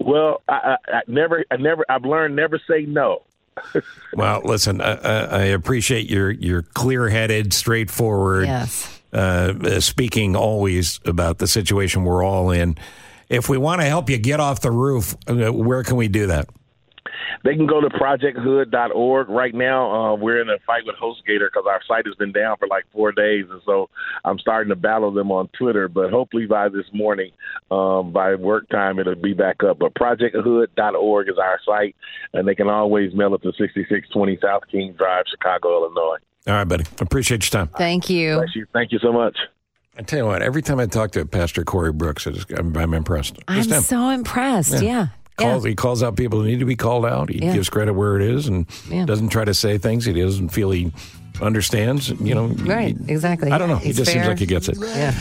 well, 0.00 0.42
I, 0.48 0.76
I, 0.86 0.96
I 0.96 1.00
never, 1.06 1.44
I 1.50 1.56
never, 1.56 1.84
I've 1.88 2.04
learned 2.04 2.36
never 2.36 2.60
say 2.68 2.82
no. 2.82 3.22
well, 4.14 4.42
listen, 4.44 4.80
I, 4.80 4.94
I, 4.94 5.42
appreciate 5.44 6.10
your 6.10 6.30
your 6.32 6.62
clear 6.62 7.08
headed, 7.08 7.52
straightforward, 7.52 8.46
yes. 8.46 9.00
uh, 9.12 9.78
speaking 9.80 10.34
always 10.34 10.98
about 11.04 11.38
the 11.38 11.46
situation 11.46 12.02
we're 12.02 12.24
all 12.24 12.50
in. 12.50 12.76
If 13.28 13.48
we 13.48 13.56
want 13.56 13.80
to 13.80 13.86
help 13.86 14.10
you 14.10 14.18
get 14.18 14.40
off 14.40 14.60
the 14.60 14.72
roof, 14.72 15.14
uh, 15.28 15.52
where 15.52 15.84
can 15.84 15.96
we 15.96 16.08
do 16.08 16.26
that? 16.26 16.48
They 17.42 17.54
can 17.54 17.66
go 17.66 17.80
to 17.80 17.88
projecthood.org. 17.88 19.28
Right 19.28 19.54
now, 19.54 19.90
uh, 19.90 20.14
we're 20.14 20.40
in 20.40 20.48
a 20.48 20.58
fight 20.66 20.84
with 20.86 20.96
HostGator 20.96 21.48
because 21.52 21.64
our 21.68 21.80
site 21.86 22.06
has 22.06 22.14
been 22.14 22.32
down 22.32 22.56
for 22.56 22.66
like 22.66 22.84
four 22.92 23.12
days, 23.12 23.46
and 23.50 23.60
so 23.66 23.90
I'm 24.24 24.38
starting 24.38 24.70
to 24.70 24.76
battle 24.76 25.12
them 25.12 25.30
on 25.30 25.48
Twitter. 25.48 25.88
But 25.88 26.10
hopefully 26.10 26.46
by 26.46 26.68
this 26.68 26.86
morning, 26.92 27.32
um, 27.70 28.12
by 28.12 28.34
work 28.34 28.68
time, 28.70 28.98
it'll 28.98 29.14
be 29.14 29.34
back 29.34 29.62
up. 29.62 29.78
But 29.78 29.94
projecthood.org 29.94 31.28
is 31.28 31.38
our 31.38 31.60
site, 31.64 31.96
and 32.32 32.48
they 32.48 32.54
can 32.54 32.68
always 32.68 33.14
mail 33.14 33.34
it 33.34 33.42
to 33.42 33.52
6620 33.52 34.38
South 34.40 34.62
King 34.70 34.94
Drive, 34.96 35.24
Chicago, 35.30 35.84
Illinois. 35.84 36.18
All 36.46 36.54
right, 36.54 36.64
buddy. 36.64 36.84
Appreciate 37.00 37.44
your 37.44 37.66
time. 37.66 37.68
Thank 37.76 38.10
you. 38.10 38.38
Thank 38.38 38.54
you. 38.54 38.66
Thank 38.72 38.92
you 38.92 38.98
so 39.00 39.12
much. 39.12 39.36
I 39.96 40.02
tell 40.02 40.18
you 40.18 40.26
what, 40.26 40.42
every 40.42 40.60
time 40.60 40.80
I 40.80 40.86
talk 40.86 41.12
to 41.12 41.24
Pastor 41.24 41.62
Corey 41.62 41.92
Brooks, 41.92 42.26
I'm, 42.26 42.76
I'm 42.76 42.94
impressed. 42.94 43.38
I'm 43.46 43.62
so 43.62 44.08
impressed. 44.08 44.72
yeah. 44.72 44.80
yeah 44.80 45.06
calls 45.36 45.64
yeah. 45.64 45.70
he 45.70 45.74
calls 45.74 46.02
out 46.02 46.16
people 46.16 46.40
who 46.40 46.46
need 46.46 46.60
to 46.60 46.66
be 46.66 46.76
called 46.76 47.06
out. 47.06 47.28
He 47.28 47.38
yeah. 47.38 47.52
gives 47.52 47.68
credit 47.68 47.94
where 47.94 48.16
it 48.16 48.22
is 48.22 48.46
and 48.46 48.66
yeah. 48.88 49.04
doesn't 49.04 49.28
try 49.28 49.44
to 49.44 49.54
say 49.54 49.78
things 49.78 50.04
he 50.04 50.12
doesn't 50.12 50.50
feel 50.50 50.70
he 50.70 50.92
understands. 51.40 52.10
You 52.10 52.34
know, 52.34 52.46
right? 52.46 52.96
He, 52.96 53.12
exactly. 53.12 53.50
I 53.50 53.58
don't 53.58 53.68
know. 53.68 53.76
He's 53.76 53.96
he 53.96 54.04
just 54.04 54.12
fair. 54.12 54.22
seems 54.22 54.28
like 54.28 54.38
he 54.38 54.46
gets 54.46 54.68
it. 54.68 54.78
Yeah. 54.80 55.14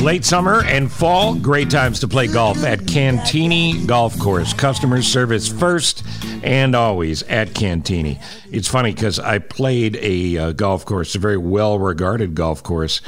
Late 0.00 0.24
summer 0.24 0.64
and 0.64 0.90
fall, 0.90 1.34
great 1.34 1.68
times 1.68 2.00
to 2.00 2.08
play 2.08 2.26
golf 2.26 2.64
at 2.64 2.78
Cantigny 2.80 3.86
Golf 3.86 4.18
Course. 4.18 4.54
Customer 4.54 5.02
service 5.02 5.46
first 5.46 6.02
and 6.42 6.74
always 6.74 7.22
at 7.24 7.48
Cantigny. 7.48 8.18
It's 8.50 8.66
funny 8.66 8.94
because 8.94 9.18
I 9.18 9.40
played 9.40 9.98
a 10.00 10.38
uh, 10.38 10.52
golf 10.52 10.86
course, 10.86 11.14
a 11.14 11.18
very 11.18 11.36
well 11.36 11.78
regarded 11.78 12.34
golf 12.34 12.62
course 12.62 13.02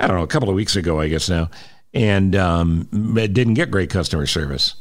I 0.00 0.06
don't 0.06 0.16
know, 0.16 0.22
a 0.22 0.28
couple 0.28 0.48
of 0.48 0.54
weeks 0.54 0.76
ago, 0.76 0.98
I 0.98 1.08
guess 1.08 1.28
now, 1.28 1.50
and 1.92 2.34
um, 2.34 2.88
didn't 3.14 3.54
get 3.54 3.70
great 3.70 3.90
customer 3.90 4.24
service. 4.24 4.76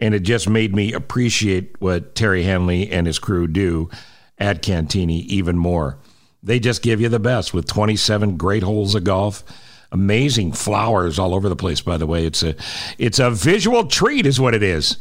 And 0.00 0.14
it 0.14 0.20
just 0.20 0.48
made 0.48 0.74
me 0.74 0.92
appreciate 0.92 1.74
what 1.80 2.14
Terry 2.14 2.44
Hanley 2.44 2.90
and 2.90 3.06
his 3.06 3.18
crew 3.18 3.48
do 3.48 3.90
at 4.38 4.62
Cantigny 4.62 5.24
even 5.24 5.58
more. 5.58 5.98
They 6.42 6.60
just 6.60 6.82
give 6.82 7.00
you 7.00 7.08
the 7.08 7.18
best 7.18 7.52
with 7.52 7.66
27 7.66 8.36
great 8.36 8.62
holes 8.62 8.94
of 8.94 9.04
golf. 9.04 9.42
Amazing 9.92 10.52
flowers 10.52 11.18
all 11.18 11.34
over 11.34 11.48
the 11.48 11.56
place, 11.56 11.80
by 11.80 11.96
the 11.96 12.06
way. 12.06 12.24
It's 12.24 12.42
a 12.44 12.54
it's 12.96 13.18
a 13.18 13.30
visual 13.30 13.86
treat, 13.86 14.24
is 14.24 14.40
what 14.40 14.54
it 14.54 14.62
is. 14.62 14.98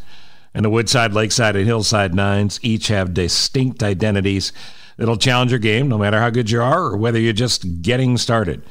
And 0.53 0.65
the 0.65 0.69
Woodside, 0.69 1.13
Lakeside, 1.13 1.55
and 1.55 1.67
Hillside 1.67 2.15
Nines 2.15 2.59
each 2.63 2.87
have 2.87 3.13
distinct 3.13 3.83
identities 3.83 4.51
that'll 4.97 5.15
challenge 5.15 5.51
your 5.51 5.59
game, 5.59 5.87
no 5.87 5.99
matter 5.99 6.19
how 6.19 6.31
good 6.31 6.49
you 6.49 6.61
are 6.61 6.85
or 6.85 6.97
whether 6.97 7.19
you're 7.19 7.33
just 7.33 7.83
getting 7.83 8.17
started. 8.17 8.63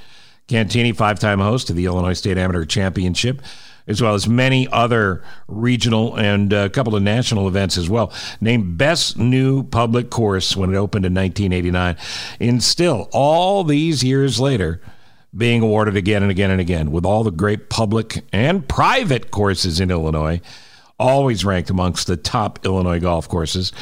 Cantigny, 0.49 0.97
five 0.97 1.19
time 1.21 1.41
host 1.41 1.71
of 1.71 1.77
the 1.77 1.85
Illinois 1.85 2.15
State 2.15 2.39
Amateur 2.39 2.65
Championship, 2.65 3.43
as 3.87 4.01
well 4.01 4.15
as 4.15 4.27
many 4.27 4.67
other 4.69 5.23
regional 5.47 6.17
and 6.17 6.53
a 6.53 6.71
couple 6.71 6.97
of 6.97 7.03
national 7.03 7.47
events 7.47 7.77
as 7.77 7.89
well. 7.89 8.13
Named 8.41 8.79
Best 8.79 9.19
New 9.19 9.63
Public 9.63 10.09
Course 10.09 10.57
when 10.57 10.75
it 10.75 10.77
opened 10.77 11.05
in 11.05 11.15
1989. 11.15 11.97
And 12.41 12.63
still, 12.63 13.09
all 13.13 13.63
these 13.63 14.03
years 14.03 14.41
later, 14.41 14.81
being 15.37 15.63
awarded 15.63 15.97
again 15.97 16.23
and 16.23 16.31
again 16.31 16.51
and 16.51 16.61
again 16.61 16.91
with 16.91 17.05
all 17.05 17.23
the 17.25 17.31
great 17.31 17.69
public 17.69 18.25
and 18.33 18.67
private 18.67 19.31
courses 19.31 19.81
in 19.81 19.91
Illinois. 19.91 20.41
Always 20.99 21.45
ranked 21.45 21.71
amongst 21.71 22.09
the 22.09 22.17
top 22.17 22.65
Illinois 22.65 22.99
golf 22.99 23.29
courses. 23.29 23.73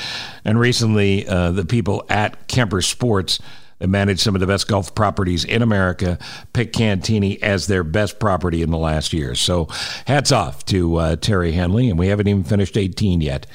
And 0.44 0.58
recently, 0.60 1.26
uh, 1.26 1.52
the 1.52 1.64
people 1.64 2.04
at 2.10 2.46
Kemper 2.48 2.82
Sports 2.82 3.38
they 3.78 3.86
manage 3.86 4.20
some 4.20 4.34
of 4.34 4.40
the 4.40 4.46
best 4.46 4.68
golf 4.68 4.94
properties 4.94 5.44
in 5.44 5.62
America. 5.62 6.18
Pick 6.52 6.72
Cantigny 6.72 7.40
as 7.42 7.66
their 7.66 7.84
best 7.84 8.18
property 8.18 8.62
in 8.62 8.70
the 8.70 8.78
last 8.78 9.12
year. 9.12 9.34
So 9.34 9.68
hats 10.06 10.32
off 10.32 10.64
to 10.66 10.96
uh, 10.96 11.16
Terry 11.16 11.52
Henley, 11.52 11.90
and 11.90 11.98
we 11.98 12.08
haven't 12.08 12.28
even 12.28 12.44
finished 12.44 12.76
18 12.76 13.20
yet. 13.20 13.46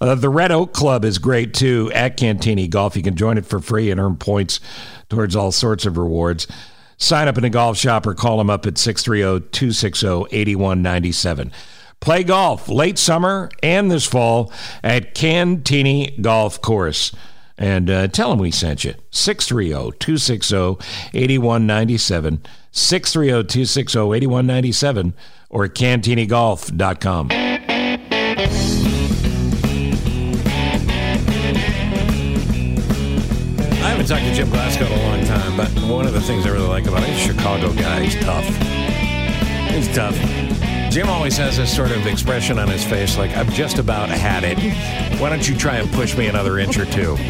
Uh, 0.00 0.14
the 0.14 0.28
Red 0.28 0.50
Oak 0.50 0.72
Club 0.72 1.04
is 1.04 1.18
great 1.18 1.54
too 1.54 1.90
at 1.94 2.16
Cantigny 2.16 2.68
Golf. 2.68 2.96
You 2.96 3.02
can 3.02 3.16
join 3.16 3.38
it 3.38 3.46
for 3.46 3.60
free 3.60 3.90
and 3.90 4.00
earn 4.00 4.16
points 4.16 4.60
towards 5.08 5.36
all 5.36 5.52
sorts 5.52 5.86
of 5.86 5.96
rewards. 5.96 6.46
Sign 6.96 7.28
up 7.28 7.36
in 7.36 7.42
the 7.42 7.50
golf 7.50 7.76
shop 7.76 8.06
or 8.06 8.14
call 8.14 8.38
them 8.38 8.50
up 8.50 8.66
at 8.66 8.78
630 8.78 9.48
260 9.50 10.26
8197. 10.30 11.52
Play 12.00 12.22
golf 12.24 12.68
late 12.68 12.98
summer 12.98 13.50
and 13.62 13.90
this 13.90 14.06
fall 14.06 14.52
at 14.82 15.14
Cantigny 15.14 16.20
Golf 16.20 16.60
Course 16.60 17.12
and 17.56 17.88
uh, 17.88 18.08
tell 18.08 18.30
them 18.30 18.38
we 18.38 18.50
sent 18.50 18.84
you. 18.84 18.94
630 19.10 19.96
260 19.98 20.56
8197. 21.14 22.42
630 22.72 23.48
260 23.48 23.98
8197 23.98 25.14
or 25.50 25.68
cantignygolf.com. 25.68 27.28
I 27.30 27.34
haven't 33.88 34.06
talked 34.06 34.24
to 34.24 34.34
Jim 34.34 34.50
Glasgow 34.50 34.86
in 34.86 34.92
a 34.92 35.02
long 35.02 35.24
time, 35.24 35.56
but 35.56 35.68
one 35.88 36.06
of 36.06 36.12
the 36.12 36.20
things 36.20 36.44
I 36.46 36.50
really 36.50 36.66
like 36.66 36.86
about 36.86 37.04
him, 37.04 37.14
he's 37.14 37.22
Chicago 37.24 37.72
guy. 37.74 38.02
He's 38.04 38.16
tough. 38.24 38.44
He's 39.72 39.94
tough. 39.94 40.63
Jim 40.94 41.08
always 41.08 41.36
has 41.36 41.56
this 41.56 41.74
sort 41.74 41.90
of 41.90 42.06
expression 42.06 42.56
on 42.56 42.68
his 42.68 42.84
face 42.84 43.18
like, 43.18 43.32
I've 43.32 43.52
just 43.52 43.78
about 43.78 44.10
had 44.10 44.44
it. 44.44 44.56
Why 45.20 45.28
don't 45.28 45.48
you 45.48 45.56
try 45.56 45.78
and 45.78 45.90
push 45.90 46.16
me 46.16 46.28
another 46.28 46.60
inch 46.60 46.78
or 46.78 46.86
two? 46.86 47.16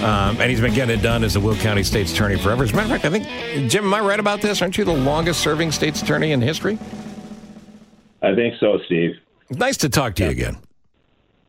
Um, 0.00 0.40
and 0.40 0.48
he's 0.50 0.62
been 0.62 0.72
getting 0.72 0.98
it 0.98 1.02
done 1.02 1.22
as 1.24 1.34
the 1.34 1.40
Will 1.40 1.56
County 1.56 1.82
State's 1.82 2.10
Attorney 2.14 2.38
forever. 2.38 2.64
As 2.64 2.72
a 2.72 2.74
matter 2.74 2.94
of 2.94 3.02
fact, 3.02 3.04
I 3.04 3.10
think, 3.10 3.70
Jim, 3.70 3.84
am 3.84 3.92
I 3.92 4.00
right 4.00 4.18
about 4.18 4.40
this? 4.40 4.62
Aren't 4.62 4.78
you 4.78 4.84
the 4.86 4.94
longest 4.94 5.40
serving 5.40 5.72
State's 5.72 6.00
Attorney 6.00 6.32
in 6.32 6.40
history? 6.40 6.78
I 8.22 8.34
think 8.34 8.54
so, 8.60 8.78
Steve. 8.86 9.16
Nice 9.50 9.76
to 9.76 9.90
talk 9.90 10.14
to 10.14 10.24
you 10.24 10.30
again. 10.30 10.56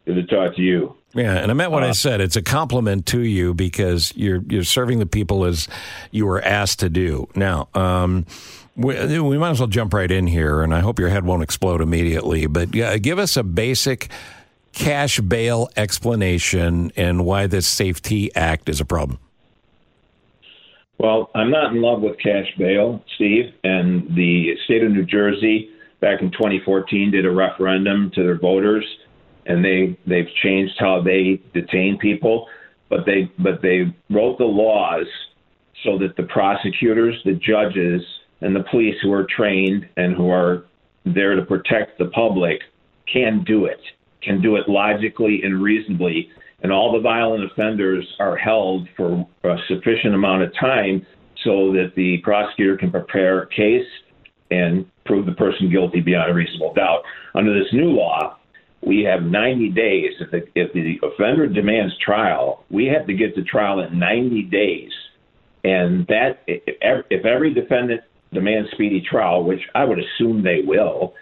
Good 0.05 0.15
to 0.15 0.24
talk 0.24 0.53
to 0.57 0.62
you. 0.62 0.98
Yeah, 1.13 1.38
and 1.38 1.51
I 1.51 1.53
meant 1.53 1.72
what 1.72 1.84
uh, 1.84 1.88
I 1.88 1.91
said. 1.91 2.22
It's 2.22 2.36
a 2.36 2.41
compliment 2.41 3.06
to 3.08 3.22
you 3.22 3.53
because 3.53 4.13
you're 4.15 4.41
you're 4.48 4.63
serving 4.63 5.00
the 5.00 5.06
people 5.06 5.44
as 5.46 5.68
you 6.12 6.25
were 6.25 6.41
asked 6.41 6.80
to 6.80 6.89
do. 6.89 7.27
Now, 7.36 7.68
um, 7.74 8.25
we, 8.75 9.20
we 9.20 9.38
might 9.38 9.51
as 9.51 9.60
well 9.60 9.68
jump 9.68 9.94
right 9.94 10.10
in 10.10 10.27
here, 10.27 10.62
and 10.62 10.74
I 10.74 10.80
hope 10.80 11.00
your 11.00 11.10
head 11.10 11.25
won't 11.25 11.44
explode 11.44 11.82
immediately. 11.82 12.48
But 12.48 12.74
yeah, 12.74 12.98
give 12.98 13.20
us 13.20 13.36
a 13.36 13.44
basic 13.44 14.10
cash 14.74 15.20
bail 15.20 15.70
explanation 15.75 16.91
and 16.96 17.25
why 17.25 17.48
this 17.48 17.68
Safety 17.68 18.34
Act 18.36 18.70
is 18.70 18.80
a 18.80 18.86
problem. 18.86 19.20
Well, 20.98 21.32
I'm 21.34 21.50
not 21.50 21.74
in 21.74 21.82
love 21.82 22.01
with 22.01 22.20
cash 22.20 22.48
bail, 22.58 23.03
Steve, 23.15 23.53
and 23.63 24.15
the 24.15 24.56
state 24.65 24.84
of 24.84 24.91
New 24.91 25.03
Jersey 25.03 25.72
back 26.00 26.22
in 26.22 26.32
2014 26.32 27.12
did 27.12 27.25
a 27.25 27.32
referendum 27.32 28.12
to 28.15 28.24
their 28.24 28.38
voters, 28.38 28.86
and 29.45 29.63
they 29.63 29.98
they've 30.05 30.29
changed 30.43 30.74
how 30.79 31.01
they 31.01 31.41
detain 31.53 31.98
people, 32.00 32.48
but 32.89 33.05
they 33.05 33.31
but 33.39 33.62
they 33.62 33.93
wrote 34.10 34.38
the 34.38 34.45
laws 34.45 35.07
so 35.83 35.98
that 35.98 36.15
the 36.15 36.24
prosecutors, 36.24 37.15
the 37.25 37.33
judges, 37.33 38.01
and 38.41 38.55
the 38.55 38.63
police 38.69 38.95
who 39.01 39.12
are 39.12 39.25
trained 39.36 39.88
and 39.98 40.15
who 40.15 40.29
are 40.29 40.65
there 41.05 41.36
to 41.36 41.43
protect 41.43 41.98
the 41.98 42.05
public 42.05 42.60
can 43.12 43.43
do 43.43 43.65
it, 43.65 43.79
can 44.21 44.41
do 44.41 44.55
it 44.55 44.69
logically 44.69 45.41
and 45.43 45.62
reasonably. 45.62 46.29
And 46.63 46.71
all 46.71 46.91
the 46.91 47.00
violent 47.00 47.43
offenders 47.51 48.05
are 48.19 48.38
held 48.38 48.88
for 48.95 49.27
a 49.43 49.57
sufficient 49.67 50.13
amount 50.13 50.43
of 50.43 50.53
time 50.60 51.05
so 51.43 51.71
that 51.74 51.93
the 51.95 52.19
prosecutor 52.19 52.77
can 52.77 52.91
prepare 52.91 53.43
a 53.43 53.48
case 53.48 53.88
and 54.51 54.86
prove 55.05 55.25
the 55.25 55.31
person 55.31 55.71
guilty 55.71 56.01
beyond 56.01 56.29
a 56.29 56.33
reasonable 56.33 56.74
doubt. 56.74 57.01
Under 57.33 57.57
this 57.57 57.71
new 57.74 57.89
law, 57.89 58.38
we 58.81 59.03
have 59.03 59.23
90 59.23 59.69
days. 59.69 60.11
If 60.19 60.31
the, 60.31 60.43
if 60.55 60.73
the 60.73 61.00
offender 61.07 61.47
demands 61.47 61.93
trial, 62.03 62.65
we 62.69 62.85
have 62.88 63.07
to 63.07 63.13
get 63.13 63.35
to 63.35 63.43
trial 63.43 63.79
in 63.81 64.00
90 64.00 64.43
days. 64.43 64.91
And 65.63 66.07
that, 66.07 66.39
if 66.47 67.25
every 67.25 67.53
defendant 67.53 68.01
demands 68.33 68.71
speedy 68.71 69.01
trial, 69.07 69.43
which 69.43 69.61
I 69.75 69.83
would 69.83 70.00
assume 70.00 70.43
they 70.43 70.61
will, 70.65 71.13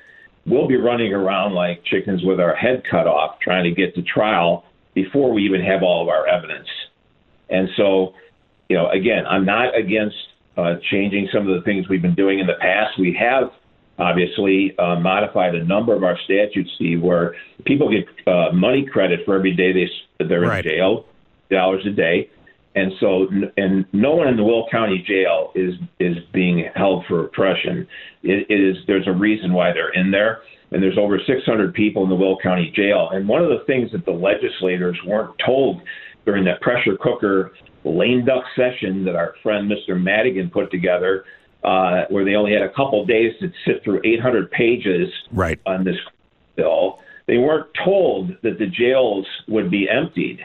we'll 0.46 0.68
be 0.68 0.78
running 0.78 1.14
around 1.14 1.54
like 1.54 1.84
chickens 1.84 2.22
with 2.24 2.40
our 2.40 2.56
head 2.56 2.84
cut 2.90 3.08
off 3.08 3.40
trying 3.42 3.66
to 3.66 3.72
get 3.72 3.96
to 3.96 4.02
trial 4.02 4.64
before 4.94 5.34
we 5.34 5.44
even 5.44 5.62
have 5.62 5.84
all 5.84 6.02
of 6.02 6.08
our 6.08 6.28
evidence. 6.28 6.68
And 7.50 7.68
so, 7.76 8.14
you 8.70 8.78
know, 8.78 8.90
again, 8.90 9.26
I'm 9.28 9.46
not 9.46 9.78
against 9.78 10.16
uh, 10.58 10.76
changing 10.92 11.30
some 11.34 11.48
of 11.48 11.56
the 11.56 11.62
things 11.64 11.90
we've 11.90 12.02
been 12.02 12.16
doing 12.16 12.40
in 12.40 12.48
the 12.48 12.58
past. 12.60 13.00
We 13.00 13.18
have 13.20 13.52
obviously 14.00 14.76
uh, 14.80 15.00
modified 15.00 15.56
a 15.56 15.64
number 15.64 15.94
of 15.94 16.04
our 16.04 16.18
statutes, 16.26 16.72
Steve, 16.76 17.02
where 17.02 17.36
people 17.66 17.90
get 17.92 18.08
uh, 18.28 18.52
money 18.54 18.86
credit 18.86 19.20
for 19.26 19.36
every 19.36 19.56
day 19.56 19.74
they 19.74 20.26
they're 20.26 20.42
right. 20.42 20.66
in 20.66 20.72
jail, 20.72 21.06
dollars 21.52 21.86
a 21.86 21.92
day, 21.92 22.30
and 22.76 22.92
so 23.00 23.28
and 23.58 23.86
no 23.94 24.16
one 24.16 24.28
in 24.28 24.38
the 24.38 24.44
Will 24.44 24.68
County 24.72 25.04
Jail 25.06 25.52
is 25.56 25.74
is 26.00 26.18
being 26.34 26.70
held 26.76 27.06
for 27.08 27.26
oppression. 27.26 27.88
It, 28.24 28.46
it 28.50 28.62
is 28.62 28.78
there's 28.88 29.08
a 29.08 29.14
reason 29.14 29.54
why 29.54 29.74
they're 29.74 29.94
in 29.94 30.12
there, 30.12 30.42
and 30.72 30.82
there's 30.82 30.98
over 30.98 31.20
600 31.26 31.74
people 31.74 32.04
in 32.04 32.10
the 32.10 32.16
Will 32.16 32.38
County 32.42 32.72
Jail. 32.76 33.10
And 33.12 33.28
one 33.28 33.44
of 33.44 33.50
the 33.50 33.64
things 33.66 33.92
that 33.92 34.06
the 34.06 34.12
legislators 34.12 34.98
weren't 35.06 35.36
told 35.46 35.82
during 36.26 36.46
that 36.46 36.62
pressure 36.62 36.98
cooker 37.02 37.52
lame 37.84 38.26
duck 38.26 38.44
session 38.56 39.04
that 39.06 39.16
our 39.16 39.34
friend 39.42 39.72
Mr. 39.72 40.00
Madigan 40.02 40.50
put 40.50 40.70
together 40.70 41.26
uh, 41.64 42.06
where 42.10 42.24
they 42.24 42.36
only 42.36 42.54
had 42.54 42.62
a 42.62 42.70
couple 42.70 43.06
days 43.06 43.34
to 43.40 43.52
sit 43.66 43.84
through 43.84 44.02
800 44.04 44.50
pages 44.52 45.10
right. 45.32 45.60
on 45.66 45.84
this 45.84 45.98
bill. 46.56 47.00
They 47.28 47.38
weren't 47.38 47.68
told 47.84 48.30
that 48.44 48.58
the 48.58 48.68
jails 48.68 49.26
would 49.48 49.70
be 49.70 49.88
emptied. 49.90 50.40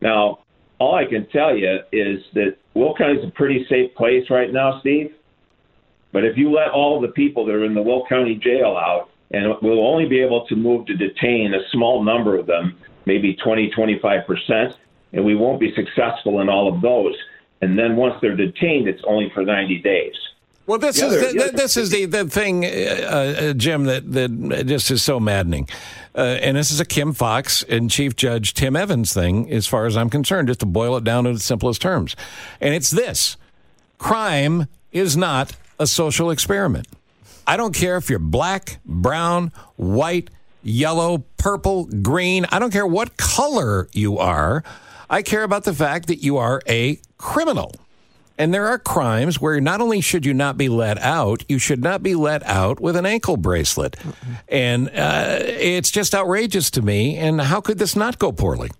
Now, 0.00 0.40
all 0.78 0.94
I 0.94 1.06
can 1.06 1.26
tell 1.28 1.56
you 1.56 1.78
is 1.92 2.20
that 2.34 2.56
Will 2.74 2.94
County 2.94 3.18
is 3.18 3.24
a 3.26 3.30
pretty 3.30 3.64
safe 3.68 3.94
place 3.94 4.24
right 4.28 4.52
now, 4.52 4.80
Steve. 4.80 5.14
But 6.12 6.24
if 6.24 6.36
you 6.36 6.52
let 6.52 6.70
all 6.70 7.00
the 7.00 7.08
people 7.08 7.46
that 7.46 7.52
are 7.52 7.64
in 7.64 7.74
the 7.74 7.82
Will 7.82 8.04
County 8.08 8.34
jail 8.34 8.76
out, 8.76 9.10
and 9.30 9.54
we'll 9.62 9.86
only 9.86 10.06
be 10.06 10.20
able 10.20 10.46
to 10.46 10.56
move 10.56 10.86
to 10.86 10.96
detain 10.96 11.54
a 11.54 11.68
small 11.72 12.04
number 12.04 12.38
of 12.38 12.46
them, 12.46 12.76
maybe 13.06 13.36
20, 13.42 13.70
25 13.70 14.26
percent, 14.26 14.74
and 15.12 15.24
we 15.24 15.34
won't 15.34 15.60
be 15.60 15.74
successful 15.74 16.40
in 16.40 16.48
all 16.48 16.72
of 16.72 16.80
those 16.82 17.14
and 17.60 17.78
then 17.78 17.96
once 17.96 18.14
they're 18.20 18.36
detained, 18.36 18.88
it's 18.88 19.02
only 19.06 19.30
for 19.34 19.42
90 19.42 19.78
days. 19.78 20.14
Well, 20.66 20.78
this 20.80 21.00
is 21.00 21.12
the, 21.12 21.52
this 21.54 21.76
is 21.76 21.90
the, 21.90 22.06
the 22.06 22.24
thing, 22.24 22.64
uh, 22.64 22.68
uh, 22.68 23.52
Jim, 23.52 23.84
that, 23.84 24.12
that 24.12 24.66
just 24.66 24.90
is 24.90 25.00
so 25.00 25.20
maddening. 25.20 25.68
Uh, 26.12 26.38
and 26.42 26.56
this 26.56 26.72
is 26.72 26.80
a 26.80 26.84
Kim 26.84 27.12
Foxx 27.12 27.62
and 27.68 27.88
Chief 27.88 28.16
Judge 28.16 28.52
Tim 28.52 28.74
Evans 28.74 29.14
thing, 29.14 29.50
as 29.52 29.68
far 29.68 29.86
as 29.86 29.96
I'm 29.96 30.10
concerned, 30.10 30.48
just 30.48 30.60
to 30.60 30.66
boil 30.66 30.96
it 30.96 31.04
down 31.04 31.24
to 31.24 31.32
the 31.32 31.38
simplest 31.38 31.80
terms. 31.80 32.16
And 32.60 32.74
it's 32.74 32.90
this 32.90 33.36
crime 33.98 34.66
is 34.90 35.16
not 35.16 35.54
a 35.78 35.86
social 35.86 36.30
experiment. 36.30 36.88
I 37.46 37.56
don't 37.56 37.74
care 37.74 37.96
if 37.96 38.10
you're 38.10 38.18
black, 38.18 38.80
brown, 38.84 39.52
white, 39.76 40.30
yellow, 40.64 41.18
purple, 41.36 41.84
green. 41.84 42.44
I 42.50 42.58
don't 42.58 42.72
care 42.72 42.86
what 42.86 43.16
color 43.16 43.88
you 43.92 44.18
are. 44.18 44.64
I 45.08 45.22
care 45.22 45.44
about 45.44 45.62
the 45.62 45.74
fact 45.74 46.08
that 46.08 46.24
you 46.24 46.38
are 46.38 46.60
a 46.68 46.98
criminal. 47.18 47.72
And 48.38 48.52
there 48.52 48.66
are 48.66 48.78
crimes 48.78 49.40
where 49.40 49.60
not 49.60 49.80
only 49.80 50.00
should 50.00 50.26
you 50.26 50.34
not 50.34 50.58
be 50.58 50.68
let 50.68 50.98
out, 50.98 51.42
you 51.48 51.58
should 51.58 51.82
not 51.82 52.02
be 52.02 52.14
let 52.14 52.44
out 52.44 52.80
with 52.80 52.96
an 52.96 53.06
ankle 53.06 53.36
bracelet. 53.36 53.92
Mm-hmm. 53.92 54.32
And 54.48 54.88
uh, 54.88 55.38
it's 55.40 55.90
just 55.90 56.14
outrageous 56.14 56.70
to 56.72 56.82
me. 56.82 57.16
And 57.16 57.40
how 57.40 57.60
could 57.60 57.78
this 57.78 57.96
not 57.96 58.18
go 58.18 58.32
poorly? 58.32 58.70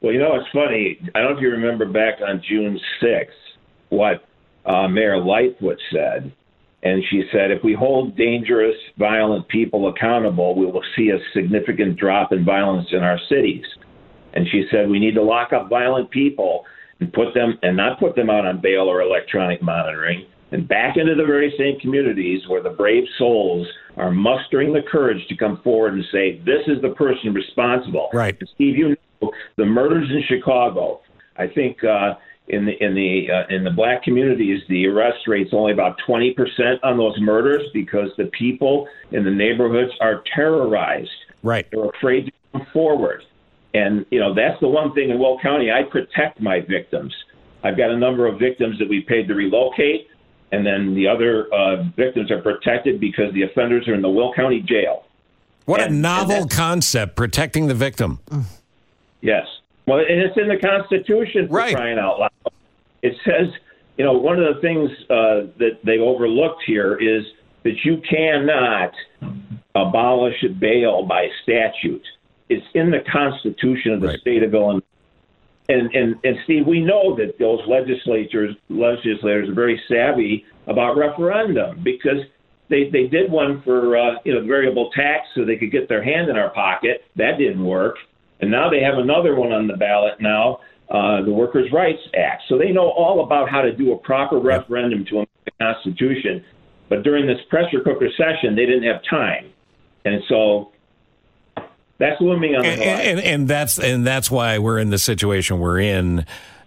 Well, 0.00 0.12
you 0.12 0.18
know, 0.18 0.34
it's 0.34 0.50
funny. 0.52 0.98
I 1.14 1.20
don't 1.20 1.32
know 1.32 1.36
if 1.36 1.42
you 1.42 1.50
remember 1.50 1.86
back 1.86 2.14
on 2.26 2.42
June 2.46 2.78
6th 3.00 3.28
what 3.90 4.24
uh, 4.66 4.88
Mayor 4.88 5.18
Lightfoot 5.18 5.78
said. 5.92 6.32
And 6.82 7.02
she 7.08 7.24
said, 7.32 7.50
if 7.50 7.64
we 7.64 7.72
hold 7.72 8.14
dangerous, 8.16 8.76
violent 8.98 9.48
people 9.48 9.88
accountable, 9.88 10.54
we 10.54 10.66
will 10.66 10.82
see 10.96 11.10
a 11.10 11.18
significant 11.32 11.96
drop 11.98 12.32
in 12.32 12.44
violence 12.44 12.88
in 12.92 13.02
our 13.02 13.18
cities. 13.28 13.64
And 14.34 14.46
she 14.50 14.66
said, 14.70 14.90
we 14.90 14.98
need 14.98 15.14
to 15.14 15.22
lock 15.22 15.52
up 15.52 15.70
violent 15.70 16.10
people 16.10 16.66
and 17.04 17.12
put 17.12 17.34
them 17.34 17.58
and 17.62 17.76
not 17.76 18.00
put 18.00 18.16
them 18.16 18.30
out 18.30 18.46
on 18.46 18.60
bail 18.60 18.88
or 18.88 19.02
electronic 19.02 19.62
monitoring 19.62 20.26
and 20.52 20.66
back 20.66 20.96
into 20.96 21.14
the 21.14 21.24
very 21.24 21.52
same 21.58 21.78
communities 21.80 22.42
where 22.48 22.62
the 22.62 22.70
brave 22.70 23.04
souls 23.18 23.66
are 23.96 24.10
mustering 24.10 24.72
the 24.72 24.82
courage 24.90 25.20
to 25.28 25.36
come 25.36 25.60
forward 25.62 25.94
and 25.94 26.04
say 26.10 26.38
this 26.46 26.62
is 26.66 26.80
the 26.80 26.90
person 26.90 27.34
responsible. 27.34 28.08
Right, 28.12 28.36
Steve. 28.54 28.76
You 28.76 28.96
know 29.20 29.32
the 29.56 29.66
murders 29.66 30.08
in 30.10 30.22
Chicago. 30.28 31.00
I 31.36 31.46
think 31.48 31.82
uh, 31.84 32.14
in 32.48 32.64
the 32.64 32.72
in 32.82 32.94
the 32.94 33.26
uh, 33.30 33.54
in 33.54 33.64
the 33.64 33.70
black 33.70 34.02
communities, 34.02 34.62
the 34.68 34.86
arrest 34.86 35.26
rate's 35.26 35.50
only 35.52 35.72
about 35.72 35.96
twenty 36.06 36.32
percent 36.32 36.82
on 36.82 36.96
those 36.96 37.16
murders 37.20 37.62
because 37.74 38.08
the 38.16 38.30
people 38.38 38.88
in 39.12 39.24
the 39.24 39.30
neighborhoods 39.30 39.92
are 40.00 40.22
terrorized. 40.34 41.10
Right, 41.42 41.66
they're 41.70 41.90
afraid 41.90 42.26
to 42.26 42.32
come 42.52 42.66
forward. 42.72 43.22
And, 43.74 44.06
you 44.10 44.20
know, 44.20 44.32
that's 44.32 44.58
the 44.60 44.68
one 44.68 44.94
thing 44.94 45.10
in 45.10 45.18
Will 45.18 45.38
County, 45.40 45.70
I 45.70 45.82
protect 45.82 46.40
my 46.40 46.60
victims. 46.60 47.12
I've 47.64 47.76
got 47.76 47.90
a 47.90 47.98
number 47.98 48.26
of 48.26 48.38
victims 48.38 48.78
that 48.78 48.88
we 48.88 49.00
paid 49.00 49.26
to 49.28 49.34
relocate, 49.34 50.08
and 50.52 50.64
then 50.64 50.94
the 50.94 51.08
other 51.08 51.52
uh, 51.52 51.82
victims 51.96 52.30
are 52.30 52.40
protected 52.40 53.00
because 53.00 53.34
the 53.34 53.42
offenders 53.42 53.88
are 53.88 53.94
in 53.94 54.02
the 54.02 54.08
Will 54.08 54.32
County 54.32 54.60
jail. 54.60 55.04
What 55.64 55.80
and, 55.80 55.94
a 55.94 55.98
novel 55.98 56.46
concept, 56.46 57.16
protecting 57.16 57.66
the 57.66 57.74
victim. 57.74 58.20
Yes. 59.22 59.46
Well, 59.86 59.98
and 59.98 60.20
it's 60.20 60.36
in 60.36 60.48
the 60.48 60.58
Constitution 60.58 61.48
for 61.48 61.54
right. 61.54 61.74
crying 61.74 61.98
out 61.98 62.20
loud. 62.20 62.52
It 63.02 63.16
says, 63.24 63.48
you 63.96 64.04
know, 64.04 64.12
one 64.12 64.38
of 64.40 64.54
the 64.54 64.60
things 64.60 64.90
uh, 65.10 65.50
that 65.58 65.80
they 65.84 65.98
overlooked 65.98 66.62
here 66.66 66.96
is 66.96 67.24
that 67.64 67.84
you 67.84 68.00
cannot 68.08 68.92
abolish 69.74 70.44
bail 70.60 71.04
by 71.06 71.28
statute. 71.42 72.04
It's 72.48 72.66
in 72.74 72.90
the 72.90 73.00
Constitution 73.10 73.92
of 73.92 74.00
the 74.00 74.08
right. 74.08 74.20
state 74.20 74.42
of 74.42 74.54
Illinois. 74.54 74.82
And, 75.68 75.94
and 75.94 76.16
and 76.24 76.36
Steve, 76.44 76.66
we 76.66 76.80
know 76.80 77.16
that 77.16 77.38
those 77.38 77.60
legislators 77.66 78.54
legislators 78.68 79.48
are 79.48 79.54
very 79.54 79.80
savvy 79.88 80.44
about 80.66 80.96
referendum 80.96 81.82
because 81.82 82.20
they 82.68 82.90
they 82.90 83.06
did 83.06 83.30
one 83.30 83.62
for 83.62 83.96
uh, 83.96 84.16
you 84.24 84.34
know 84.34 84.44
variable 84.44 84.90
tax 84.90 85.26
so 85.34 85.44
they 85.44 85.56
could 85.56 85.72
get 85.72 85.88
their 85.88 86.02
hand 86.02 86.28
in 86.28 86.36
our 86.36 86.50
pocket. 86.50 87.04
That 87.16 87.38
didn't 87.38 87.64
work, 87.64 87.96
and 88.40 88.50
now 88.50 88.68
they 88.68 88.80
have 88.80 88.98
another 88.98 89.34
one 89.36 89.52
on 89.52 89.66
the 89.66 89.76
ballot 89.76 90.20
now, 90.20 90.60
uh, 90.90 91.22
the 91.22 91.32
Workers' 91.32 91.72
Rights 91.72 92.02
Act. 92.14 92.42
So 92.48 92.58
they 92.58 92.70
know 92.70 92.90
all 92.90 93.24
about 93.24 93.48
how 93.48 93.62
to 93.62 93.72
do 93.72 93.92
a 93.92 93.96
proper 93.96 94.38
referendum 94.38 95.06
to 95.06 95.14
amend 95.16 95.28
the 95.46 95.52
Constitution. 95.60 96.44
But 96.90 97.04
during 97.04 97.26
this 97.26 97.40
pressure 97.48 97.80
cooker 97.82 98.08
session, 98.18 98.54
they 98.54 98.66
didn't 98.66 98.84
have 98.84 99.00
time, 99.08 99.50
and 100.04 100.22
so 100.28 100.72
that's 101.98 102.20
looming 102.20 102.56
on 102.56 102.62
the 102.62 102.68
horizon. 102.68 102.88
And, 102.88 103.00
and, 103.00 103.20
and, 103.20 103.48
that's 103.48 103.78
and 103.78 104.06
that's 104.06 104.30
why 104.30 104.58
we're 104.58 104.78
in 104.78 104.90
the 104.90 104.98
situation 104.98 105.58
we're 105.58 105.80
in. 105.80 106.26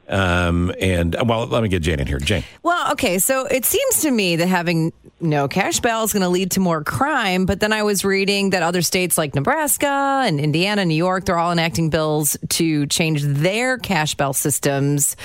Um, 0.09 0.73
and 0.79 1.15
well, 1.25 1.47
let 1.47 1.63
me 1.63 1.69
get 1.69 1.81
Jane 1.81 1.99
in 1.99 2.07
here. 2.07 2.19
Jane. 2.19 2.43
Well, 2.63 2.93
okay. 2.93 3.19
So 3.19 3.45
it 3.45 3.65
seems 3.65 4.01
to 4.03 4.11
me 4.11 4.37
that 4.37 4.47
having 4.47 4.93
no 5.19 5.47
cash 5.47 5.79
bail 5.79 6.03
is 6.03 6.13
going 6.13 6.23
to 6.23 6.29
lead 6.29 6.51
to 6.51 6.59
more 6.59 6.83
crime. 6.83 7.45
But 7.45 7.59
then 7.59 7.73
I 7.73 7.83
was 7.83 8.05
reading 8.05 8.51
that 8.51 8.63
other 8.63 8.81
states 8.81 9.17
like 9.17 9.35
Nebraska 9.35 10.23
and 10.25 10.39
Indiana, 10.39 10.85
New 10.85 10.95
York, 10.95 11.25
they're 11.25 11.37
all 11.37 11.51
enacting 11.51 11.89
bills 11.89 12.37
to 12.49 12.85
change 12.87 13.23
their 13.23 13.77
cash 13.77 14.15
bail 14.15 14.33
systems. 14.33 15.17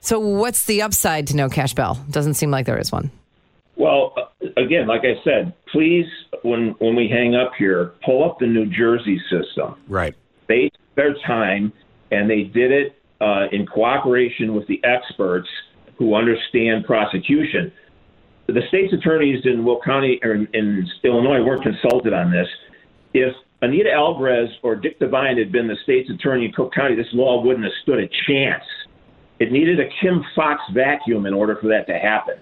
So 0.00 0.18
what's 0.18 0.64
the 0.64 0.82
upside 0.82 1.28
to 1.28 1.36
no 1.36 1.48
cash 1.48 1.74
bail? 1.74 1.98
Doesn't 2.10 2.34
seem 2.34 2.50
like 2.50 2.66
there 2.66 2.78
is 2.78 2.90
one. 2.90 3.10
Well, 3.76 4.14
again, 4.58 4.86
like 4.86 5.02
I 5.02 5.22
said, 5.24 5.54
please, 5.72 6.06
when 6.42 6.74
when 6.78 6.94
we 6.96 7.08
hang 7.08 7.34
up 7.34 7.52
here, 7.58 7.92
pull 8.04 8.24
up 8.24 8.38
the 8.38 8.46
New 8.46 8.66
Jersey 8.66 9.20
system. 9.30 9.76
Right. 9.88 10.14
They 10.48 10.70
took 10.70 10.94
their 10.96 11.14
time 11.26 11.72
and 12.10 12.28
they 12.28 12.42
did 12.42 12.72
it 12.72 12.96
uh, 13.20 13.46
in 13.52 13.66
cooperation 13.66 14.54
with 14.54 14.66
the 14.66 14.80
experts 14.84 15.48
who 15.98 16.14
understand 16.14 16.84
prosecution. 16.84 17.72
The 18.46 18.62
state's 18.68 18.94
attorneys 18.94 19.44
in 19.44 19.64
Will 19.64 19.80
County 19.84 20.18
or 20.22 20.34
in, 20.34 20.48
in 20.54 20.88
Illinois 21.04 21.42
weren't 21.42 21.62
consulted 21.62 22.14
on 22.14 22.30
this. 22.30 22.48
If 23.12 23.34
Anita 23.60 23.92
Alvarez 23.92 24.48
or 24.62 24.76
Dick 24.76 24.98
Devine 24.98 25.36
had 25.36 25.52
been 25.52 25.66
the 25.66 25.76
state's 25.82 26.08
attorney 26.08 26.46
in 26.46 26.52
Cook 26.52 26.72
County, 26.72 26.94
this 26.94 27.12
law 27.12 27.42
wouldn't 27.42 27.64
have 27.64 27.74
stood 27.82 27.98
a 27.98 28.08
chance. 28.26 28.64
It 29.38 29.52
needed 29.52 29.80
a 29.80 29.88
Kim 30.00 30.24
Foxx 30.34 30.62
vacuum 30.72 31.26
in 31.26 31.34
order 31.34 31.58
for 31.60 31.68
that 31.68 31.86
to 31.88 31.98
happen. 31.98 32.36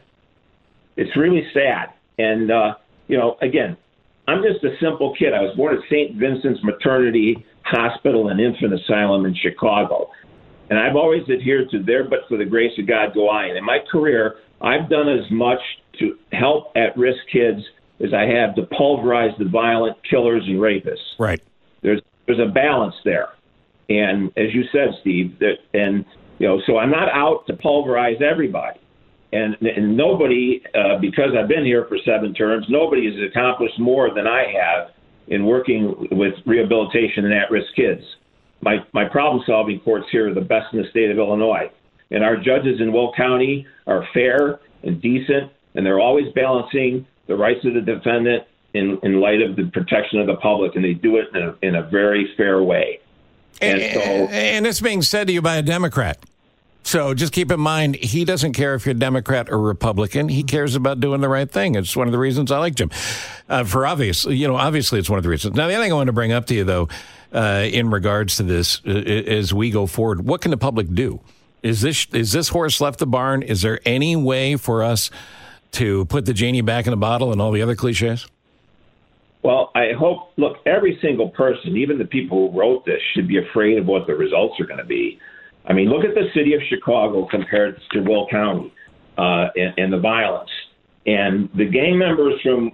It's 0.96 1.14
really 1.16 1.46
sad. 1.52 1.92
And, 2.18 2.50
uh, 2.50 2.74
you 3.08 3.16
know, 3.16 3.36
again, 3.42 3.76
I'm 4.28 4.42
just 4.42 4.64
a 4.64 4.76
simple 4.80 5.14
kid. 5.16 5.32
I 5.34 5.42
was 5.42 5.56
born 5.56 5.76
at 5.76 5.82
St. 5.84 6.16
Vincent's 6.16 6.62
Maternity 6.64 7.44
Hospital 7.64 8.28
and 8.28 8.40
Infant 8.40 8.74
Asylum 8.74 9.24
in 9.26 9.34
Chicago. 9.34 10.10
And 10.68 10.78
I've 10.78 10.96
always 10.96 11.22
adhered 11.28 11.70
to 11.70 11.82
there, 11.82 12.08
but 12.08 12.20
for 12.28 12.36
the 12.36 12.44
grace 12.44 12.72
of 12.78 12.88
God 12.88 13.14
go 13.14 13.28
I. 13.28 13.44
And 13.44 13.56
in 13.56 13.64
my 13.64 13.78
career, 13.90 14.36
I've 14.60 14.90
done 14.90 15.08
as 15.08 15.30
much 15.30 15.60
to 16.00 16.16
help 16.32 16.72
at 16.76 16.96
risk 16.96 17.20
kids 17.32 17.60
as 18.02 18.12
I 18.12 18.22
have 18.22 18.54
to 18.56 18.62
pulverize 18.76 19.30
the 19.38 19.44
violent 19.44 19.96
killers 20.08 20.42
and 20.46 20.58
rapists. 20.58 21.18
Right. 21.18 21.40
There's 21.82 22.00
there's 22.26 22.40
a 22.40 22.52
balance 22.52 22.94
there. 23.04 23.28
And 23.88 24.28
as 24.36 24.52
you 24.52 24.64
said, 24.72 24.88
Steve, 25.00 25.38
that 25.38 25.58
and 25.72 26.04
you 26.38 26.48
know, 26.48 26.60
so 26.66 26.78
I'm 26.78 26.90
not 26.90 27.08
out 27.10 27.46
to 27.46 27.54
pulverize 27.54 28.16
everybody 28.20 28.80
and, 29.32 29.56
and 29.60 29.96
nobody, 29.96 30.62
uh, 30.74 30.98
because 30.98 31.30
I've 31.38 31.48
been 31.48 31.64
here 31.64 31.84
for 31.88 31.98
seven 32.04 32.32
terms, 32.34 32.66
nobody 32.68 33.06
has 33.06 33.30
accomplished 33.30 33.78
more 33.78 34.14
than 34.14 34.26
I 34.26 34.52
have 34.52 34.90
in 35.28 35.44
working 35.44 36.08
with 36.12 36.34
rehabilitation 36.46 37.24
and 37.24 37.34
at-risk 37.34 37.74
kids. 37.74 38.02
my, 38.62 38.78
my 38.92 39.04
problem 39.04 39.42
solving 39.46 39.80
courts 39.80 40.06
here 40.10 40.30
are 40.30 40.34
the 40.34 40.40
best 40.40 40.72
in 40.72 40.82
the 40.82 40.88
state 40.90 41.10
of 41.10 41.18
Illinois. 41.18 41.70
And 42.10 42.22
our 42.24 42.36
judges 42.36 42.80
in 42.80 42.92
Will 42.92 43.12
County 43.16 43.66
are 43.86 44.06
fair 44.14 44.60
and 44.82 45.00
decent, 45.00 45.52
and 45.74 45.84
they're 45.84 46.00
always 46.00 46.32
balancing 46.34 47.06
the 47.26 47.36
rights 47.36 47.64
of 47.64 47.74
the 47.74 47.80
defendant 47.80 48.44
in, 48.74 48.98
in 49.02 49.20
light 49.20 49.40
of 49.40 49.56
the 49.56 49.64
protection 49.72 50.20
of 50.20 50.26
the 50.26 50.36
public, 50.36 50.74
and 50.76 50.84
they 50.84 50.94
do 50.94 51.16
it 51.16 51.28
in 51.34 51.42
a, 51.42 51.54
in 51.62 51.74
a 51.76 51.82
very 51.82 52.32
fair 52.36 52.62
way. 52.62 53.00
And, 53.60 53.80
and, 53.80 53.94
so, 53.94 54.00
and 54.34 54.66
it's 54.66 54.80
being 54.80 55.02
said 55.02 55.26
to 55.28 55.32
you 55.32 55.42
by 55.42 55.56
a 55.56 55.62
Democrat. 55.62 56.18
So 56.86 57.14
just 57.14 57.32
keep 57.32 57.50
in 57.50 57.58
mind, 57.58 57.96
he 57.96 58.24
doesn't 58.24 58.52
care 58.52 58.76
if 58.76 58.86
you're 58.86 58.94
a 58.94 58.98
Democrat 58.98 59.50
or 59.50 59.58
Republican. 59.58 60.28
He 60.28 60.44
cares 60.44 60.76
about 60.76 61.00
doing 61.00 61.20
the 61.20 61.28
right 61.28 61.50
thing. 61.50 61.74
It's 61.74 61.96
one 61.96 62.06
of 62.06 62.12
the 62.12 62.18
reasons 62.18 62.52
I 62.52 62.58
like 62.58 62.76
Jim. 62.76 62.92
Uh, 63.48 63.64
for 63.64 63.84
obvious, 63.84 64.24
you 64.24 64.46
know, 64.46 64.54
obviously 64.54 65.00
it's 65.00 65.10
one 65.10 65.18
of 65.18 65.24
the 65.24 65.28
reasons. 65.28 65.56
Now, 65.56 65.66
the 65.66 65.74
other 65.74 65.82
thing 65.82 65.90
I 65.90 65.96
want 65.96 66.06
to 66.06 66.12
bring 66.12 66.30
up 66.30 66.46
to 66.46 66.54
you, 66.54 66.62
though, 66.62 66.88
uh, 67.32 67.66
in 67.68 67.90
regards 67.90 68.36
to 68.36 68.44
this, 68.44 68.82
uh, 68.86 68.90
as 68.90 69.52
we 69.52 69.70
go 69.70 69.86
forward, 69.86 70.26
what 70.26 70.40
can 70.42 70.52
the 70.52 70.56
public 70.56 70.94
do? 70.94 71.18
Is 71.64 71.80
this 71.80 72.06
is 72.12 72.30
this 72.30 72.50
horse 72.50 72.80
left 72.80 73.00
the 73.00 73.06
barn? 73.06 73.42
Is 73.42 73.62
there 73.62 73.80
any 73.84 74.14
way 74.14 74.54
for 74.54 74.84
us 74.84 75.10
to 75.72 76.04
put 76.04 76.24
the 76.24 76.32
genie 76.32 76.60
back 76.60 76.86
in 76.86 76.92
the 76.92 76.96
bottle 76.96 77.32
and 77.32 77.42
all 77.42 77.50
the 77.50 77.62
other 77.62 77.74
cliches? 77.74 78.28
Well, 79.42 79.72
I 79.74 79.90
hope. 79.98 80.30
Look, 80.36 80.58
every 80.66 81.00
single 81.02 81.30
person, 81.30 81.76
even 81.76 81.98
the 81.98 82.04
people 82.04 82.52
who 82.52 82.60
wrote 82.60 82.84
this, 82.86 83.00
should 83.12 83.26
be 83.26 83.38
afraid 83.38 83.76
of 83.78 83.86
what 83.86 84.06
the 84.06 84.14
results 84.14 84.60
are 84.60 84.66
going 84.66 84.78
to 84.78 84.84
be. 84.84 85.18
I 85.66 85.72
mean, 85.72 85.88
look 85.88 86.04
at 86.04 86.14
the 86.14 86.28
city 86.34 86.54
of 86.54 86.60
Chicago 86.68 87.26
compared 87.30 87.80
to 87.92 88.00
Will 88.00 88.26
County 88.28 88.72
uh, 89.18 89.48
and, 89.56 89.74
and 89.76 89.92
the 89.92 89.98
violence. 89.98 90.50
And 91.06 91.48
the 91.56 91.64
gang 91.64 91.98
members 91.98 92.40
from 92.42 92.72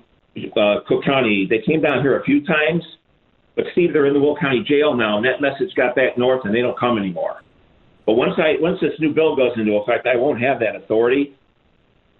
uh, 0.57 0.81
Cook 0.87 1.05
County, 1.05 1.47
they 1.49 1.61
came 1.61 1.81
down 1.81 2.03
here 2.03 2.19
a 2.19 2.25
few 2.25 2.45
times, 2.45 2.83
but 3.55 3.65
Steve, 3.73 3.93
they're 3.93 4.07
in 4.07 4.15
the 4.15 4.21
Will 4.21 4.37
County 4.37 4.65
jail 4.67 4.95
now, 4.95 5.17
and 5.17 5.27
that 5.27 5.41
message 5.41 5.75
got 5.75 5.95
back 5.95 6.17
north, 6.17 6.43
and 6.45 6.55
they 6.55 6.61
don't 6.61 6.79
come 6.79 6.99
anymore. 6.99 7.43
But 8.07 8.15
once 8.15 8.33
I 8.39 8.61
once 8.61 8.79
this 8.81 8.93
new 8.99 9.15
bill 9.15 9.37
goes 9.37 9.53
into 9.57 9.73
effect, 9.75 10.07
I 10.07 10.17
won't 10.17 10.41
have 10.41 10.59
that 10.61 10.75
authority. 10.75 11.37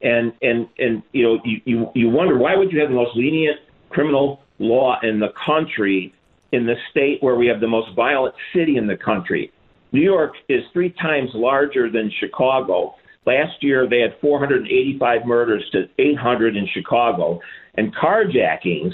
And 0.03 0.33
and 0.43 0.69
and 0.79 1.03
you 1.13 1.23
know, 1.23 1.39
you 1.45 1.61
you, 1.65 1.91
you 1.95 2.09
wonder 2.11 2.39
why 2.39 2.57
would 2.57 2.71
you 2.71 2.81
have 2.81 2.91
the 2.91 2.95
most 2.95 3.17
lenient 3.17 3.59
criminal 3.91 4.43
law 4.59 4.99
in 5.03 5.19
the 5.19 5.33
country 5.45 6.15
in 6.53 6.67
the 6.67 6.75
state 6.91 7.23
where 7.23 7.35
we 7.35 7.47
have 7.47 7.61
the 7.61 7.69
most 7.69 7.95
violent 7.97 8.35
city 8.55 8.77
in 8.77 8.87
the 8.87 8.97
country? 8.97 9.51
New 9.93 10.01
York 10.03 10.33
is 10.49 10.63
three 10.73 10.91
times 10.91 11.31
larger 11.35 11.91
than 11.91 12.11
Chicago. 12.19 12.95
Last 13.27 13.63
year, 13.63 13.89
they 13.89 14.01
had 14.01 14.17
485 14.21 15.27
murders 15.27 15.65
to 15.73 15.85
800 15.99 16.57
in 16.57 16.67
Chicago. 16.73 17.41
And 17.75 17.95
carjackings, 17.95 18.93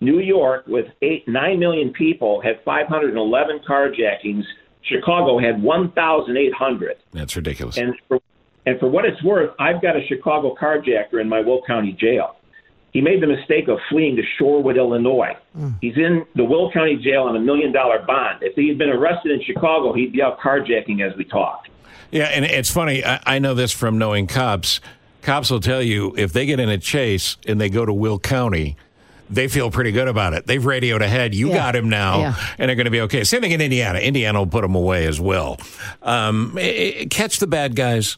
New 0.00 0.18
York, 0.18 0.66
with 0.66 0.86
eight, 1.02 1.26
9 1.26 1.58
million 1.58 1.92
people, 1.92 2.42
had 2.42 2.60
511 2.64 3.60
carjackings. 3.68 4.42
Chicago 4.82 5.38
had 5.38 5.62
1,800. 5.62 6.96
That's 7.12 7.36
ridiculous. 7.36 7.76
And 7.76 7.94
for, 8.08 8.18
and 8.66 8.78
for 8.80 8.88
what 8.88 9.04
it's 9.04 9.22
worth, 9.22 9.50
I've 9.58 9.80
got 9.80 9.96
a 9.96 10.06
Chicago 10.08 10.54
carjacker 10.60 11.20
in 11.20 11.28
my 11.28 11.40
Will 11.40 11.62
County 11.66 11.96
jail. 11.98 12.36
He 12.92 13.00
made 13.00 13.22
the 13.22 13.26
mistake 13.26 13.68
of 13.68 13.78
fleeing 13.88 14.16
to 14.16 14.22
Shorewood, 14.22 14.76
Illinois. 14.76 15.36
Mm. 15.56 15.74
He's 15.80 15.96
in 15.96 16.26
the 16.34 16.44
Will 16.44 16.72
County 16.72 16.96
Jail 16.96 17.22
on 17.24 17.36
a 17.36 17.40
million 17.40 17.72
dollar 17.72 18.04
bond. 18.04 18.42
If 18.42 18.54
he 18.54 18.68
had 18.68 18.78
been 18.78 18.90
arrested 18.90 19.32
in 19.32 19.42
Chicago, 19.42 19.92
he'd 19.92 20.12
be 20.12 20.22
out 20.22 20.40
carjacking 20.40 21.00
as 21.00 21.16
we 21.16 21.24
talk. 21.24 21.68
Yeah, 22.10 22.24
and 22.24 22.44
it's 22.44 22.70
funny. 22.70 23.04
I, 23.04 23.20
I 23.24 23.38
know 23.38 23.54
this 23.54 23.70
from 23.70 23.98
knowing 23.98 24.26
cops. 24.26 24.80
Cops 25.22 25.50
will 25.50 25.60
tell 25.60 25.82
you 25.82 26.14
if 26.16 26.32
they 26.32 26.46
get 26.46 26.58
in 26.58 26.68
a 26.68 26.78
chase 26.78 27.36
and 27.46 27.60
they 27.60 27.68
go 27.68 27.84
to 27.84 27.92
Will 27.92 28.18
County, 28.18 28.76
they 29.28 29.46
feel 29.46 29.70
pretty 29.70 29.92
good 29.92 30.08
about 30.08 30.32
it. 30.32 30.46
They've 30.46 30.64
radioed 30.64 31.02
ahead. 31.02 31.34
You 31.34 31.50
yeah. 31.50 31.54
got 31.54 31.76
him 31.76 31.88
now, 31.88 32.20
yeah. 32.20 32.46
and 32.58 32.68
they're 32.68 32.76
going 32.76 32.86
to 32.86 32.90
be 32.90 33.02
okay. 33.02 33.22
Same 33.22 33.40
thing 33.40 33.52
in 33.52 33.60
Indiana. 33.60 34.00
Indiana 34.00 34.40
will 34.40 34.46
put 34.48 34.62
them 34.62 34.74
away 34.74 35.06
as 35.06 35.20
well. 35.20 35.58
Um, 36.02 36.58
it, 36.58 36.62
it, 36.62 37.10
catch 37.10 37.38
the 37.38 37.46
bad 37.46 37.76
guys, 37.76 38.16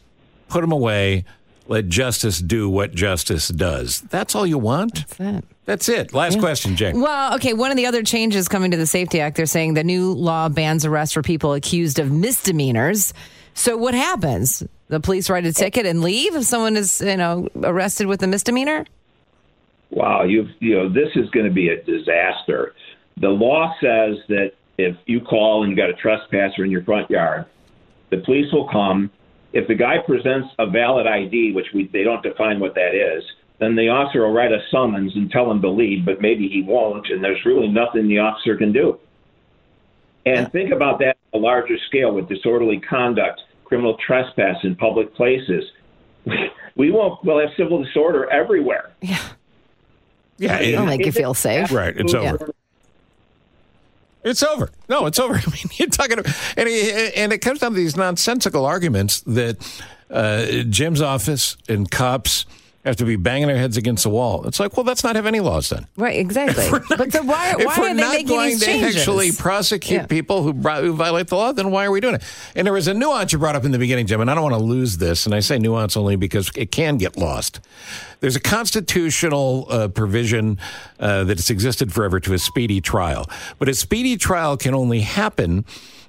put 0.48 0.62
them 0.62 0.72
away 0.72 1.24
let 1.68 1.88
justice 1.88 2.40
do 2.40 2.68
what 2.68 2.92
justice 2.92 3.48
does. 3.48 4.00
That's 4.02 4.34
all 4.34 4.46
you 4.46 4.58
want? 4.58 5.06
That's 5.06 5.20
it. 5.20 5.44
That's 5.64 5.88
it. 5.88 6.12
Last 6.12 6.34
yeah. 6.34 6.40
question, 6.40 6.76
Jake. 6.76 6.94
Well, 6.94 7.34
okay. 7.36 7.52
One 7.52 7.70
of 7.70 7.76
the 7.76 7.86
other 7.86 8.02
changes 8.02 8.48
coming 8.48 8.70
to 8.72 8.76
the 8.76 8.86
Safety 8.86 9.20
Act, 9.20 9.36
they're 9.36 9.46
saying 9.46 9.74
the 9.74 9.84
new 9.84 10.12
law 10.12 10.48
bans 10.48 10.84
arrest 10.84 11.14
for 11.14 11.22
people 11.22 11.54
accused 11.54 11.98
of 11.98 12.10
misdemeanors. 12.10 13.14
So 13.54 13.76
what 13.76 13.94
happens? 13.94 14.64
The 14.88 15.00
police 15.00 15.30
write 15.30 15.46
a 15.46 15.52
ticket 15.52 15.86
and 15.86 16.02
leave 16.02 16.34
if 16.34 16.44
someone 16.44 16.76
is, 16.76 17.00
you 17.00 17.16
know, 17.16 17.48
arrested 17.62 18.06
with 18.06 18.22
a 18.22 18.26
misdemeanor? 18.26 18.86
Wow, 19.90 20.24
you 20.24 20.48
you 20.58 20.74
know, 20.74 20.88
this 20.88 21.10
is 21.14 21.28
going 21.30 21.46
to 21.46 21.52
be 21.52 21.68
a 21.68 21.82
disaster. 21.82 22.74
The 23.18 23.28
law 23.28 23.74
says 23.80 24.16
that 24.28 24.52
if 24.78 24.96
you 25.06 25.20
call 25.20 25.62
and 25.62 25.70
you 25.70 25.76
got 25.76 25.90
a 25.90 25.94
trespasser 25.94 26.64
in 26.64 26.70
your 26.70 26.82
front 26.82 27.10
yard, 27.10 27.44
the 28.10 28.18
police 28.18 28.50
will 28.52 28.68
come 28.68 29.10
if 29.52 29.68
the 29.68 29.74
guy 29.74 29.98
presents 29.98 30.48
a 30.58 30.66
valid 30.66 31.06
ID, 31.06 31.52
which 31.52 31.66
we, 31.74 31.88
they 31.92 32.02
don't 32.02 32.22
define 32.22 32.60
what 32.60 32.74
that 32.74 32.94
is, 32.94 33.22
then 33.58 33.76
the 33.76 33.88
officer 33.88 34.22
will 34.22 34.32
write 34.32 34.52
a 34.52 34.58
summons 34.70 35.14
and 35.14 35.30
tell 35.30 35.50
him 35.50 35.62
to 35.62 35.70
leave, 35.70 36.04
but 36.04 36.20
maybe 36.20 36.48
he 36.48 36.62
won't, 36.62 37.08
and 37.10 37.22
there's 37.22 37.44
really 37.44 37.68
nothing 37.68 38.08
the 38.08 38.18
officer 38.18 38.56
can 38.56 38.72
do. 38.72 38.98
And 40.24 40.50
think 40.52 40.72
about 40.72 40.98
that 41.00 41.16
on 41.32 41.40
a 41.40 41.42
larger 41.42 41.76
scale 41.88 42.12
with 42.12 42.28
disorderly 42.28 42.80
conduct, 42.80 43.40
criminal 43.64 43.96
trespass 44.04 44.56
in 44.62 44.76
public 44.76 45.14
places. 45.14 45.64
We 46.74 46.90
won't. 46.90 47.22
We'll 47.22 47.38
have 47.38 47.50
civil 47.54 47.84
disorder 47.84 48.30
everywhere. 48.30 48.92
Yeah. 49.02 49.22
Yeah, 50.38 50.58
oh 50.58 50.62
it, 50.62 50.78
will 50.78 50.86
make 50.86 51.04
you 51.04 51.12
feel 51.12 51.34
safe. 51.34 51.70
Right. 51.70 51.94
It's 51.94 52.14
over. 52.14 52.50
It's 54.24 54.42
over. 54.42 54.70
No, 54.88 55.06
it's 55.06 55.18
over. 55.18 55.34
I 55.46 55.50
mean, 55.50 55.64
you're 55.74 55.88
talking, 55.88 56.18
about, 56.18 56.34
and 56.56 56.68
it, 56.68 57.16
and 57.16 57.32
it 57.32 57.38
comes 57.38 57.60
down 57.60 57.72
to 57.72 57.76
these 57.76 57.96
nonsensical 57.96 58.64
arguments 58.64 59.20
that 59.22 59.56
uh, 60.10 60.46
Jim's 60.68 61.00
office 61.00 61.56
and 61.68 61.90
cops 61.90 62.46
have 62.84 62.96
to 62.96 63.04
be 63.04 63.16
banging 63.16 63.46
their 63.46 63.56
heads 63.56 63.76
against 63.76 64.02
the 64.02 64.10
wall. 64.10 64.44
It's 64.46 64.58
like, 64.58 64.76
well, 64.76 64.84
let's 64.84 65.04
not 65.04 65.14
have 65.14 65.26
any 65.26 65.40
laws 65.40 65.68
then. 65.68 65.86
Right, 65.96 66.18
exactly. 66.18 66.68
Not, 66.70 66.88
but 66.88 67.12
so 67.12 67.22
why, 67.22 67.54
why 67.54 67.76
are 67.78 67.94
they 67.94 67.94
making 67.94 68.26
these 68.26 68.64
changes? 68.64 68.66
If 68.66 68.68
we're 68.68 68.72
not 68.72 68.78
going 68.78 68.92
to 68.92 68.98
actually 68.98 69.32
prosecute 69.32 70.00
yeah. 70.00 70.06
people 70.06 70.42
who, 70.42 70.52
who, 70.52 70.92
violate 70.94 71.28
the 71.28 71.36
law, 71.36 71.52
then 71.52 71.70
why 71.70 71.84
are 71.84 71.92
we 71.92 72.00
doing 72.00 72.16
it? 72.16 72.24
And 72.56 72.66
there 72.66 72.74
was 72.74 72.88
a 72.88 72.94
nuance 72.94 73.32
you 73.32 73.38
brought 73.38 73.54
up 73.54 73.64
in 73.64 73.70
the 73.70 73.78
beginning, 73.78 74.06
Jim, 74.06 74.20
and 74.20 74.30
I 74.30 74.34
don't 74.34 74.42
want 74.42 74.56
to 74.56 74.62
lose 74.62 74.96
this, 74.96 75.26
and 75.26 75.34
I 75.34 75.40
say 75.40 75.58
nuance 75.58 75.96
only 75.96 76.16
because 76.16 76.50
it 76.56 76.72
can 76.72 76.98
get 76.98 77.16
lost. 77.16 77.60
There's 78.18 78.36
a 78.36 78.40
constitutional 78.40 79.66
uh, 79.68 79.88
provision 79.88 80.58
uh, 80.98 81.24
has 81.26 81.50
existed 81.50 81.92
forever 81.92 82.18
to 82.20 82.34
a 82.34 82.38
speedy 82.38 82.80
trial, 82.80 83.28
but 83.58 83.68
a 83.68 83.74
speedy 83.74 84.16
trial 84.16 84.56
can 84.56 84.74
only 84.74 85.00
happen 85.00 85.64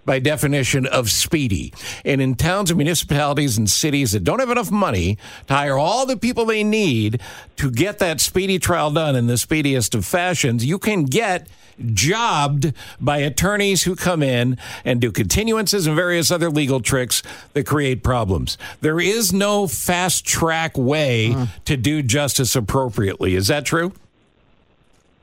by 0.05 0.19
definition 0.19 0.85
of 0.85 1.09
speedy. 1.09 1.73
And 2.03 2.21
in 2.21 2.35
towns 2.35 2.71
and 2.71 2.77
municipalities 2.77 3.57
and 3.57 3.69
cities 3.69 4.11
that 4.11 4.23
don't 4.23 4.39
have 4.39 4.49
enough 4.49 4.71
money 4.71 5.17
to 5.47 5.53
hire 5.53 5.77
all 5.77 6.05
the 6.05 6.17
people 6.17 6.45
they 6.45 6.63
need 6.63 7.21
to 7.57 7.71
get 7.71 7.99
that 7.99 8.21
speedy 8.21 8.59
trial 8.59 8.91
done 8.91 9.15
in 9.15 9.27
the 9.27 9.37
speediest 9.37 9.95
of 9.95 10.05
fashions, 10.05 10.65
you 10.65 10.79
can 10.79 11.03
get 11.05 11.47
jobbed 11.93 12.73
by 12.99 13.17
attorneys 13.17 13.83
who 13.83 13.95
come 13.95 14.21
in 14.21 14.57
and 14.85 15.01
do 15.01 15.11
continuances 15.11 15.87
and 15.87 15.95
various 15.95 16.31
other 16.31 16.49
legal 16.49 16.79
tricks 16.79 17.23
that 17.53 17.65
create 17.65 18.03
problems. 18.03 18.57
There 18.81 18.99
is 18.99 19.33
no 19.33 19.67
fast 19.67 20.25
track 20.25 20.77
way 20.77 21.33
uh. 21.33 21.47
to 21.65 21.77
do 21.77 22.01
justice 22.01 22.55
appropriately. 22.55 23.35
Is 23.35 23.47
that 23.47 23.65
true? 23.65 23.93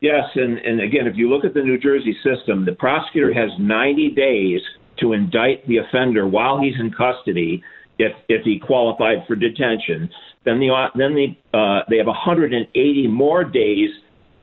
Yes, 0.00 0.24
and, 0.34 0.58
and 0.58 0.80
again, 0.80 1.06
if 1.06 1.16
you 1.16 1.28
look 1.28 1.44
at 1.44 1.52
the 1.52 1.62
New 1.62 1.78
Jersey 1.78 2.16
system, 2.24 2.64
the 2.64 2.72
prosecutor 2.72 3.32
has 3.34 3.50
90 3.58 4.10
days 4.12 4.60
to 4.98 5.12
indict 5.12 5.66
the 5.66 5.78
offender 5.78 6.26
while 6.26 6.60
he's 6.60 6.78
in 6.78 6.90
custody 6.92 7.62
if 7.98 8.12
if 8.28 8.42
he 8.44 8.58
qualified 8.58 9.26
for 9.26 9.36
detention. 9.36 10.10
Then 10.44 10.58
the 10.58 10.88
then 10.94 11.14
the 11.14 11.58
uh, 11.58 11.82
they 11.88 11.98
have 11.98 12.06
180 12.06 13.06
more 13.08 13.44
days 13.44 13.90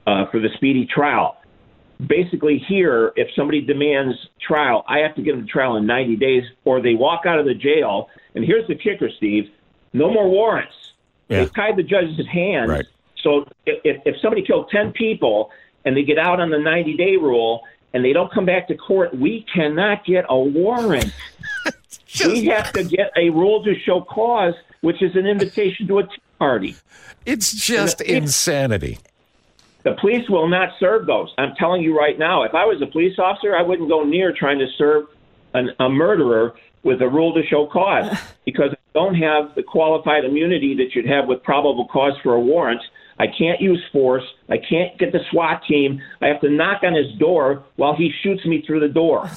uh, 0.05 0.25
for 0.31 0.39
the 0.39 0.49
speedy 0.55 0.85
trial. 0.85 1.37
Basically, 2.05 2.63
here, 2.67 3.11
if 3.15 3.27
somebody 3.35 3.61
demands 3.61 4.15
trial, 4.39 4.85
I 4.87 4.99
have 4.99 5.15
to 5.15 5.23
give 5.23 5.35
them 5.35 5.47
trial 5.47 5.77
in 5.77 5.87
90 5.87 6.15
days, 6.17 6.43
or 6.63 6.79
they 6.79 6.93
walk 6.93 7.25
out 7.25 7.39
of 7.39 7.45
the 7.47 7.55
jail. 7.55 8.09
And 8.35 8.45
here's 8.45 8.67
the 8.67 8.75
kicker, 8.75 9.09
Steve: 9.17 9.49
no 9.93 10.11
more 10.11 10.29
warrants. 10.29 10.75
Yeah. 11.29 11.45
They 11.45 11.49
tied 11.49 11.75
the 11.77 11.83
judge's 11.83 12.27
hands. 12.27 12.69
Right. 12.69 12.85
So 13.23 13.45
if, 13.65 14.01
if 14.05 14.15
somebody 14.21 14.41
killed 14.43 14.69
10 14.69 14.93
people 14.93 15.51
and 15.85 15.95
they 15.95 16.03
get 16.03 16.17
out 16.17 16.39
on 16.39 16.49
the 16.49 16.59
90 16.59 16.95
day 16.97 17.17
rule 17.17 17.61
and 17.93 18.03
they 18.03 18.13
don't 18.13 18.31
come 18.31 18.45
back 18.45 18.67
to 18.67 18.75
court, 18.75 19.17
we 19.17 19.45
cannot 19.53 20.05
get 20.05 20.25
a 20.29 20.37
warrant. 20.37 21.13
Just... 22.05 22.31
We 22.31 22.45
have 22.45 22.71
to 22.73 22.83
get 22.83 23.11
a 23.15 23.29
rule 23.29 23.63
to 23.63 23.77
show 23.79 24.01
cause, 24.01 24.53
which 24.81 25.01
is 25.01 25.15
an 25.15 25.25
invitation 25.25 25.87
to 25.87 25.99
a 25.99 26.03
tea 26.03 26.21
party. 26.39 26.75
It's 27.25 27.51
just 27.51 27.99
the, 27.99 28.15
insanity. 28.15 28.99
The 29.83 29.93
police 29.99 30.29
will 30.29 30.47
not 30.47 30.69
serve 30.79 31.05
those. 31.05 31.33
I'm 31.37 31.53
telling 31.55 31.81
you 31.81 31.97
right 31.97 32.17
now, 32.17 32.43
if 32.43 32.53
I 32.53 32.65
was 32.65 32.81
a 32.81 32.85
police 32.85 33.19
officer, 33.19 33.55
I 33.55 33.61
wouldn't 33.61 33.89
go 33.89 34.03
near 34.03 34.33
trying 34.33 34.59
to 34.59 34.67
serve 34.77 35.07
an, 35.53 35.71
a 35.79 35.89
murderer 35.89 36.55
with 36.83 37.01
a 37.01 37.07
rule 37.07 37.33
to 37.33 37.45
show 37.45 37.67
cause 37.67 38.17
because 38.45 38.71
I 38.71 38.77
don't 38.93 39.15
have 39.15 39.55
the 39.55 39.63
qualified 39.63 40.25
immunity 40.25 40.75
that 40.75 40.95
you'd 40.95 41.07
have 41.07 41.27
with 41.27 41.43
probable 41.43 41.87
cause 41.87 42.13
for 42.23 42.33
a 42.33 42.39
warrant. 42.39 42.81
I 43.19 43.27
can't 43.27 43.59
use 43.59 43.83
force. 43.91 44.23
I 44.49 44.57
can't 44.57 44.97
get 44.99 45.11
the 45.11 45.21
SWAT 45.31 45.63
team. 45.67 46.01
I 46.21 46.27
have 46.27 46.39
to 46.41 46.49
knock 46.49 46.83
on 46.83 46.93
his 46.93 47.11
door 47.13 47.63
while 47.75 47.95
he 47.95 48.11
shoots 48.23 48.45
me 48.45 48.61
through 48.65 48.81
the 48.81 48.87
door. 48.89 49.29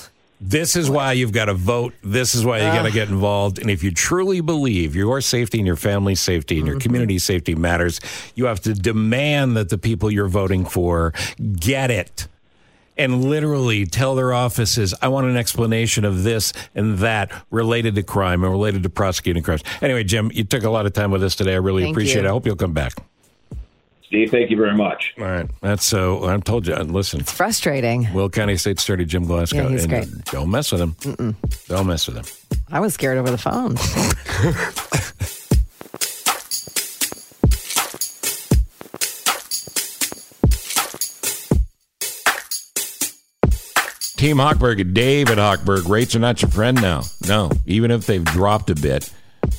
This 0.43 0.75
is 0.75 0.89
why 0.89 1.13
you've 1.13 1.33
got 1.33 1.47
to 1.47 1.55
vote. 1.55 1.93
This 2.03 2.35
is 2.35 2.47
why 2.47 2.59
you 2.59 2.65
got 2.65 2.85
to 2.85 2.91
get 2.91 3.09
involved. 3.11 3.59
And 3.59 3.71
if 3.71 3.83
you 3.85 3.91
truly 3.91 4.41
believe 4.41 4.97
your 4.97 5.21
safety 5.21 5.59
and 5.59 5.67
your 5.67 5.77
family's 5.77 6.21
safety 6.21 6.57
and 6.57 6.67
your 6.67 6.77
Mm-hmm. 6.77 6.83
community's 6.83 7.25
safety 7.25 7.55
matters, 7.55 8.01
you 8.35 8.47
have 8.47 8.61
to 8.61 8.73
demand 8.73 9.57
that 9.59 9.69
the 9.69 9.77
people 9.77 10.11
you're 10.11 10.29
voting 10.29 10.65
for 10.65 11.13
get 11.59 11.91
it. 11.91 12.27
And 12.97 13.25
literally 13.25 13.87
tell 13.87 14.15
their 14.15 14.33
offices, 14.35 14.95
I 15.01 15.09
want 15.09 15.27
an 15.27 15.37
explanation 15.37 16.05
of 16.05 16.23
this 16.23 16.53
and 16.75 16.99
that 16.99 17.31
related 17.51 17.95
to 17.95 18.03
crime 18.03 18.43
and 18.43 18.51
related 18.53 18.83
to 18.83 18.91
prosecuting 18.91 19.43
crimes. 19.43 19.63
Anyway, 19.81 20.05
Jim, 20.05 20.31
you 20.35 20.45
took 20.45 20.65
a 20.65 20.71
lot 20.71 20.85
of 20.87 20.93
time 20.93 21.11
with 21.11 21.23
us 21.23 21.35
today. 21.35 21.53
I 21.55 21.57
really 21.59 21.83
Thank 21.85 21.95
appreciate 21.95 22.23
you. 22.23 22.27
it. 22.27 22.29
I 22.29 22.33
hope 22.33 22.45
you'll 22.47 22.57
come 22.57 22.73
back. 22.75 22.93
Steve, 24.11 24.29
thank 24.33 24.51
you 24.51 24.57
very 24.57 24.75
much. 24.75 25.15
All 25.19 25.25
right. 25.25 25.49
That's 25.61 25.85
so. 25.85 26.25
I 26.25 26.37
told 26.39 26.67
you. 26.67 26.75
Uh, 26.75 26.83
listen, 26.83 27.23
Frustrating. 27.23 28.13
Will 28.13 28.29
County 28.29 28.57
State 28.57 28.83
Attorney 28.83 29.05
Jim 29.05 29.25
Glasgow. 29.25 29.63
Yeah, 29.63 29.69
he's 29.69 29.85
and 29.85 29.93
great. 29.93 30.25
Don't 30.25 30.51
mess 30.51 30.73
with 30.73 30.81
him. 30.81 31.37
Don't 31.69 31.87
mess 31.87 32.09
with 32.09 32.17
him. 32.17 32.25
I 32.73 32.81
was 32.81 32.93
scared 32.93 33.19
over 33.19 33.31
the 33.31 33.39
phone. 33.39 33.77
Team 44.17 44.39
Hochberg, 44.39 44.93
David 44.93 45.39
Hochberg, 45.39 45.89
rates 45.89 46.17
are 46.17 46.19
not 46.19 46.43
your 46.43 46.51
friend 46.51 46.83
now. 46.83 47.03
No, 47.29 47.53
even 47.65 47.93
if 47.93 48.07
they've 48.07 48.25
dropped 48.25 48.71
a 48.71 48.75
bit, 48.75 49.09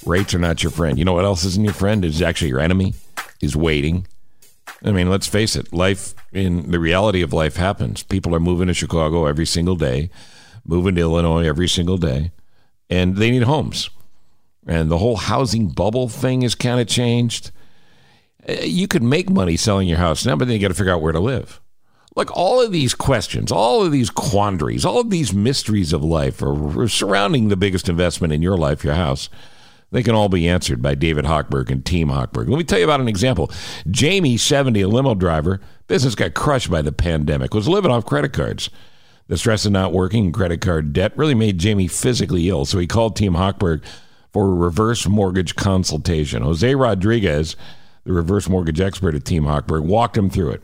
rates 0.05 0.33
are 0.33 0.39
not 0.39 0.61
your 0.61 0.73
friend. 0.73 0.99
You 0.99 1.05
know 1.05 1.13
what 1.13 1.23
else 1.23 1.45
isn't 1.45 1.63
your 1.63 1.73
friend? 1.73 2.03
Is 2.03 2.21
actually 2.21 2.49
your 2.49 2.59
enemy. 2.59 2.95
Is 3.39 3.55
waiting. 3.55 4.05
I 4.83 4.91
mean, 4.91 5.09
let's 5.09 5.27
face 5.27 5.55
it. 5.55 5.71
Life 5.71 6.15
in 6.31 6.71
the 6.71 6.79
reality 6.79 7.21
of 7.21 7.33
life 7.33 7.55
happens. 7.55 8.03
People 8.03 8.33
are 8.33 8.39
moving 8.39 8.67
to 8.67 8.73
Chicago 8.73 9.25
every 9.25 9.45
single 9.45 9.75
day, 9.75 10.09
moving 10.65 10.95
to 10.95 11.01
Illinois 11.01 11.45
every 11.45 11.67
single 11.67 11.97
day, 11.97 12.31
and 12.89 13.17
they 13.17 13.29
need 13.31 13.43
homes. 13.43 13.89
And 14.65 14.89
the 14.89 14.97
whole 14.97 15.17
housing 15.17 15.69
bubble 15.69 16.07
thing 16.09 16.41
has 16.41 16.55
kind 16.55 16.79
of 16.79 16.87
changed. 16.87 17.51
Uh, 18.47 18.53
You 18.63 18.87
could 18.87 19.03
make 19.03 19.29
money 19.29 19.55
selling 19.57 19.87
your 19.87 19.97
house 19.99 20.25
now, 20.25 20.35
but 20.35 20.47
then 20.47 20.55
you 20.55 20.61
got 20.61 20.69
to 20.69 20.73
figure 20.73 20.93
out 20.93 21.01
where 21.01 21.13
to 21.13 21.19
live. 21.19 21.61
Like 22.15 22.35
all 22.35 22.61
of 22.61 22.71
these 22.71 22.93
questions, 22.93 23.51
all 23.51 23.83
of 23.83 23.91
these 23.91 24.09
quandaries, 24.09 24.83
all 24.83 24.99
of 24.99 25.09
these 25.09 25.33
mysteries 25.33 25.93
of 25.93 26.03
life 26.03 26.41
are 26.41 26.87
surrounding 26.87 27.47
the 27.47 27.55
biggest 27.55 27.87
investment 27.87 28.33
in 28.33 28.41
your 28.41 28.57
life, 28.57 28.83
your 28.83 28.95
house. 28.95 29.29
They 29.91 30.03
can 30.03 30.15
all 30.15 30.29
be 30.29 30.47
answered 30.47 30.81
by 30.81 30.95
David 30.95 31.25
Hochberg 31.25 31.69
and 31.69 31.85
Team 31.85 32.07
Hochberg. 32.07 32.47
Let 32.47 32.57
me 32.57 32.63
tell 32.63 32.79
you 32.79 32.85
about 32.85 33.01
an 33.01 33.09
example. 33.09 33.51
Jamie, 33.89 34.37
70, 34.37 34.81
a 34.81 34.87
limo 34.87 35.15
driver, 35.15 35.59
business 35.87 36.15
got 36.15 36.33
crushed 36.33 36.71
by 36.71 36.81
the 36.81 36.93
pandemic, 36.93 37.53
was 37.53 37.67
living 37.67 37.91
off 37.91 38.05
credit 38.05 38.31
cards. 38.31 38.69
The 39.27 39.37
stress 39.37 39.65
of 39.65 39.73
not 39.73 39.93
working 39.93 40.25
and 40.25 40.33
credit 40.33 40.61
card 40.61 40.93
debt 40.93 41.17
really 41.17 41.35
made 41.35 41.57
Jamie 41.57 41.87
physically 41.87 42.47
ill, 42.49 42.65
so 42.65 42.79
he 42.79 42.87
called 42.87 43.15
Team 43.15 43.33
Hochberg 43.33 43.83
for 44.31 44.47
a 44.47 44.53
reverse 44.53 45.07
mortgage 45.07 45.55
consultation. 45.55 46.41
Jose 46.41 46.73
Rodriguez, 46.73 47.57
the 48.05 48.13
reverse 48.13 48.47
mortgage 48.47 48.79
expert 48.79 49.13
at 49.13 49.25
Team 49.25 49.43
Hochberg, 49.43 49.83
walked 49.83 50.17
him 50.17 50.29
through 50.29 50.51
it 50.51 50.63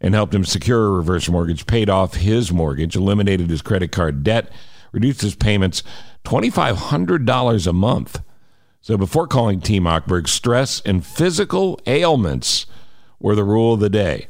and 0.00 0.14
helped 0.14 0.34
him 0.34 0.44
secure 0.44 0.86
a 0.86 0.90
reverse 0.90 1.28
mortgage, 1.28 1.66
paid 1.66 1.90
off 1.90 2.14
his 2.14 2.52
mortgage, 2.52 2.96
eliminated 2.96 3.50
his 3.50 3.62
credit 3.62 3.92
card 3.92 4.22
debt, 4.22 4.50
reduced 4.92 5.20
his 5.20 5.34
payments 5.34 5.82
$2,500 6.24 7.66
a 7.66 7.72
month. 7.72 8.20
So 8.86 8.96
before 8.96 9.26
calling 9.26 9.60
Team 9.60 9.82
Hochberg, 9.82 10.28
stress 10.28 10.80
and 10.82 11.04
physical 11.04 11.80
ailments 11.88 12.66
were 13.18 13.34
the 13.34 13.42
rule 13.42 13.74
of 13.74 13.80
the 13.80 13.90
day. 13.90 14.28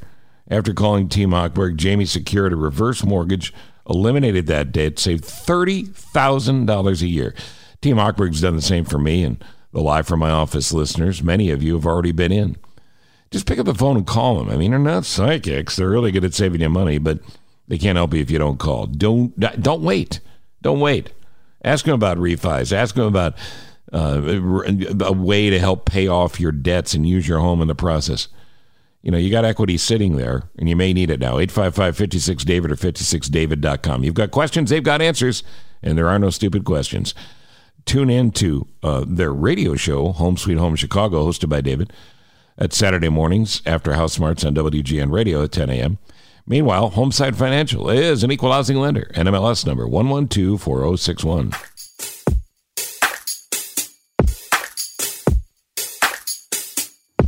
After 0.50 0.72
calling 0.72 1.10
Team 1.10 1.32
Hochberg, 1.32 1.76
Jamie 1.76 2.06
secured 2.06 2.54
a 2.54 2.56
reverse 2.56 3.04
mortgage, 3.04 3.52
eliminated 3.86 4.46
that 4.46 4.72
debt, 4.72 4.98
saved 4.98 5.24
$30,000 5.24 7.02
a 7.02 7.06
year. 7.06 7.34
Team 7.82 7.98
Hochberg's 7.98 8.40
done 8.40 8.56
the 8.56 8.62
same 8.62 8.86
for 8.86 8.98
me 8.98 9.24
and 9.24 9.44
the 9.72 9.82
live 9.82 10.06
from 10.06 10.20
my 10.20 10.30
office 10.30 10.72
listeners. 10.72 11.22
Many 11.22 11.50
of 11.50 11.62
you 11.62 11.74
have 11.74 11.84
already 11.84 12.12
been 12.12 12.32
in 12.32 12.56
just 13.30 13.46
pick 13.46 13.58
up 13.58 13.66
the 13.66 13.74
phone 13.74 13.98
and 13.98 14.06
call 14.06 14.38
them. 14.38 14.48
I 14.48 14.56
mean, 14.56 14.70
they're 14.70 14.80
not 14.80 15.04
psychics; 15.04 15.76
they're 15.76 15.90
really 15.90 16.12
good 16.12 16.24
at 16.24 16.32
saving 16.32 16.62
you 16.62 16.70
money, 16.70 16.96
but 16.96 17.18
they 17.68 17.76
can't 17.76 17.96
help 17.96 18.14
you 18.14 18.22
if 18.22 18.30
you 18.30 18.38
don't 18.38 18.58
call. 18.58 18.86
Don't 18.86 19.38
don't 19.38 19.82
wait. 19.82 20.20
Don't 20.62 20.80
wait. 20.80 21.12
Ask 21.62 21.84
them 21.84 21.94
about 21.94 22.16
refis. 22.16 22.72
Ask 22.72 22.94
them 22.94 23.04
about 23.04 23.34
uh, 23.92 24.20
a 25.00 25.12
way 25.12 25.50
to 25.50 25.58
help 25.58 25.86
pay 25.86 26.08
off 26.08 26.40
your 26.40 26.52
debts 26.52 26.94
and 26.94 27.08
use 27.08 27.28
your 27.28 27.38
home 27.38 27.62
in 27.62 27.68
the 27.68 27.74
process. 27.74 28.28
You 29.02 29.12
know, 29.12 29.18
you 29.18 29.30
got 29.30 29.44
equity 29.44 29.76
sitting 29.76 30.16
there, 30.16 30.50
and 30.58 30.68
you 30.68 30.74
may 30.74 30.92
need 30.92 31.10
it 31.10 31.20
now. 31.20 31.36
855-56-DAVID 31.36 32.70
or 32.70 32.76
56david.com. 32.76 34.02
You've 34.02 34.14
got 34.14 34.32
questions, 34.32 34.70
they've 34.70 34.82
got 34.82 35.00
answers, 35.00 35.44
and 35.82 35.96
there 35.96 36.08
are 36.08 36.18
no 36.18 36.30
stupid 36.30 36.64
questions. 36.64 37.14
Tune 37.84 38.10
in 38.10 38.32
to 38.32 38.66
uh, 38.82 39.04
their 39.06 39.32
radio 39.32 39.76
show, 39.76 40.10
Home 40.10 40.36
Sweet 40.36 40.58
Home 40.58 40.74
Chicago, 40.74 41.24
hosted 41.24 41.48
by 41.48 41.60
David 41.60 41.92
at 42.58 42.72
Saturday 42.72 43.08
mornings 43.08 43.62
after 43.64 43.94
House 43.94 44.14
Smarts 44.14 44.44
on 44.44 44.56
WGN 44.56 45.12
Radio 45.12 45.44
at 45.44 45.52
10 45.52 45.70
a.m. 45.70 45.98
Meanwhile, 46.46 46.92
Homeside 46.92 47.36
Financial 47.36 47.88
is 47.90 48.24
an 48.24 48.30
equal 48.30 48.52
housing 48.52 48.78
lender. 48.78 49.10
NMLS 49.14 49.66
number 49.66 49.86
1124061. 49.86 51.75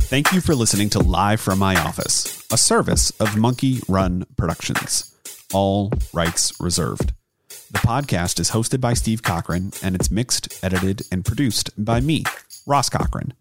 Thank 0.09 0.33
you 0.33 0.41
for 0.41 0.55
listening 0.55 0.89
to 0.89 0.99
Live 0.99 1.39
from 1.39 1.59
My 1.59 1.75
Office, 1.75 2.43
a 2.51 2.57
service 2.57 3.11
of 3.19 3.37
Monkey 3.37 3.77
Run 3.87 4.25
Productions. 4.37 5.13
All 5.53 5.91
rights 6.13 6.59
reserved. 6.59 7.13
The 7.47 7.77
podcast 7.77 8.39
is 8.39 8.49
hosted 8.49 8.81
by 8.81 8.95
Steve 8.95 9.21
Cochran 9.21 9.71
and 9.83 9.93
it's 9.93 10.09
mixed, 10.09 10.63
edited, 10.63 11.03
and 11.11 11.23
produced 11.23 11.69
by 11.77 11.99
me, 11.99 12.23
Ross 12.65 12.89
Cochran. 12.89 13.33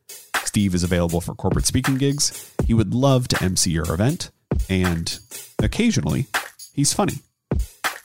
Steve 0.44 0.74
is 0.74 0.84
available 0.84 1.22
for 1.22 1.34
corporate 1.34 1.64
speaking 1.64 1.96
gigs. 1.96 2.54
He 2.66 2.74
would 2.74 2.92
love 2.92 3.28
to 3.28 3.42
MC 3.42 3.70
your 3.70 3.90
event, 3.90 4.30
and 4.68 5.18
occasionally, 5.62 6.26
he's 6.74 6.92
funny. 6.92 7.20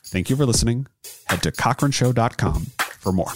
Thank 0.06 0.30
you 0.30 0.38
for 0.38 0.46
listening. 0.46 0.88
Head 1.26 1.44
to 1.44 1.52
cochranshow.com 1.52 2.68
for 2.78 3.12
more. 3.12 3.34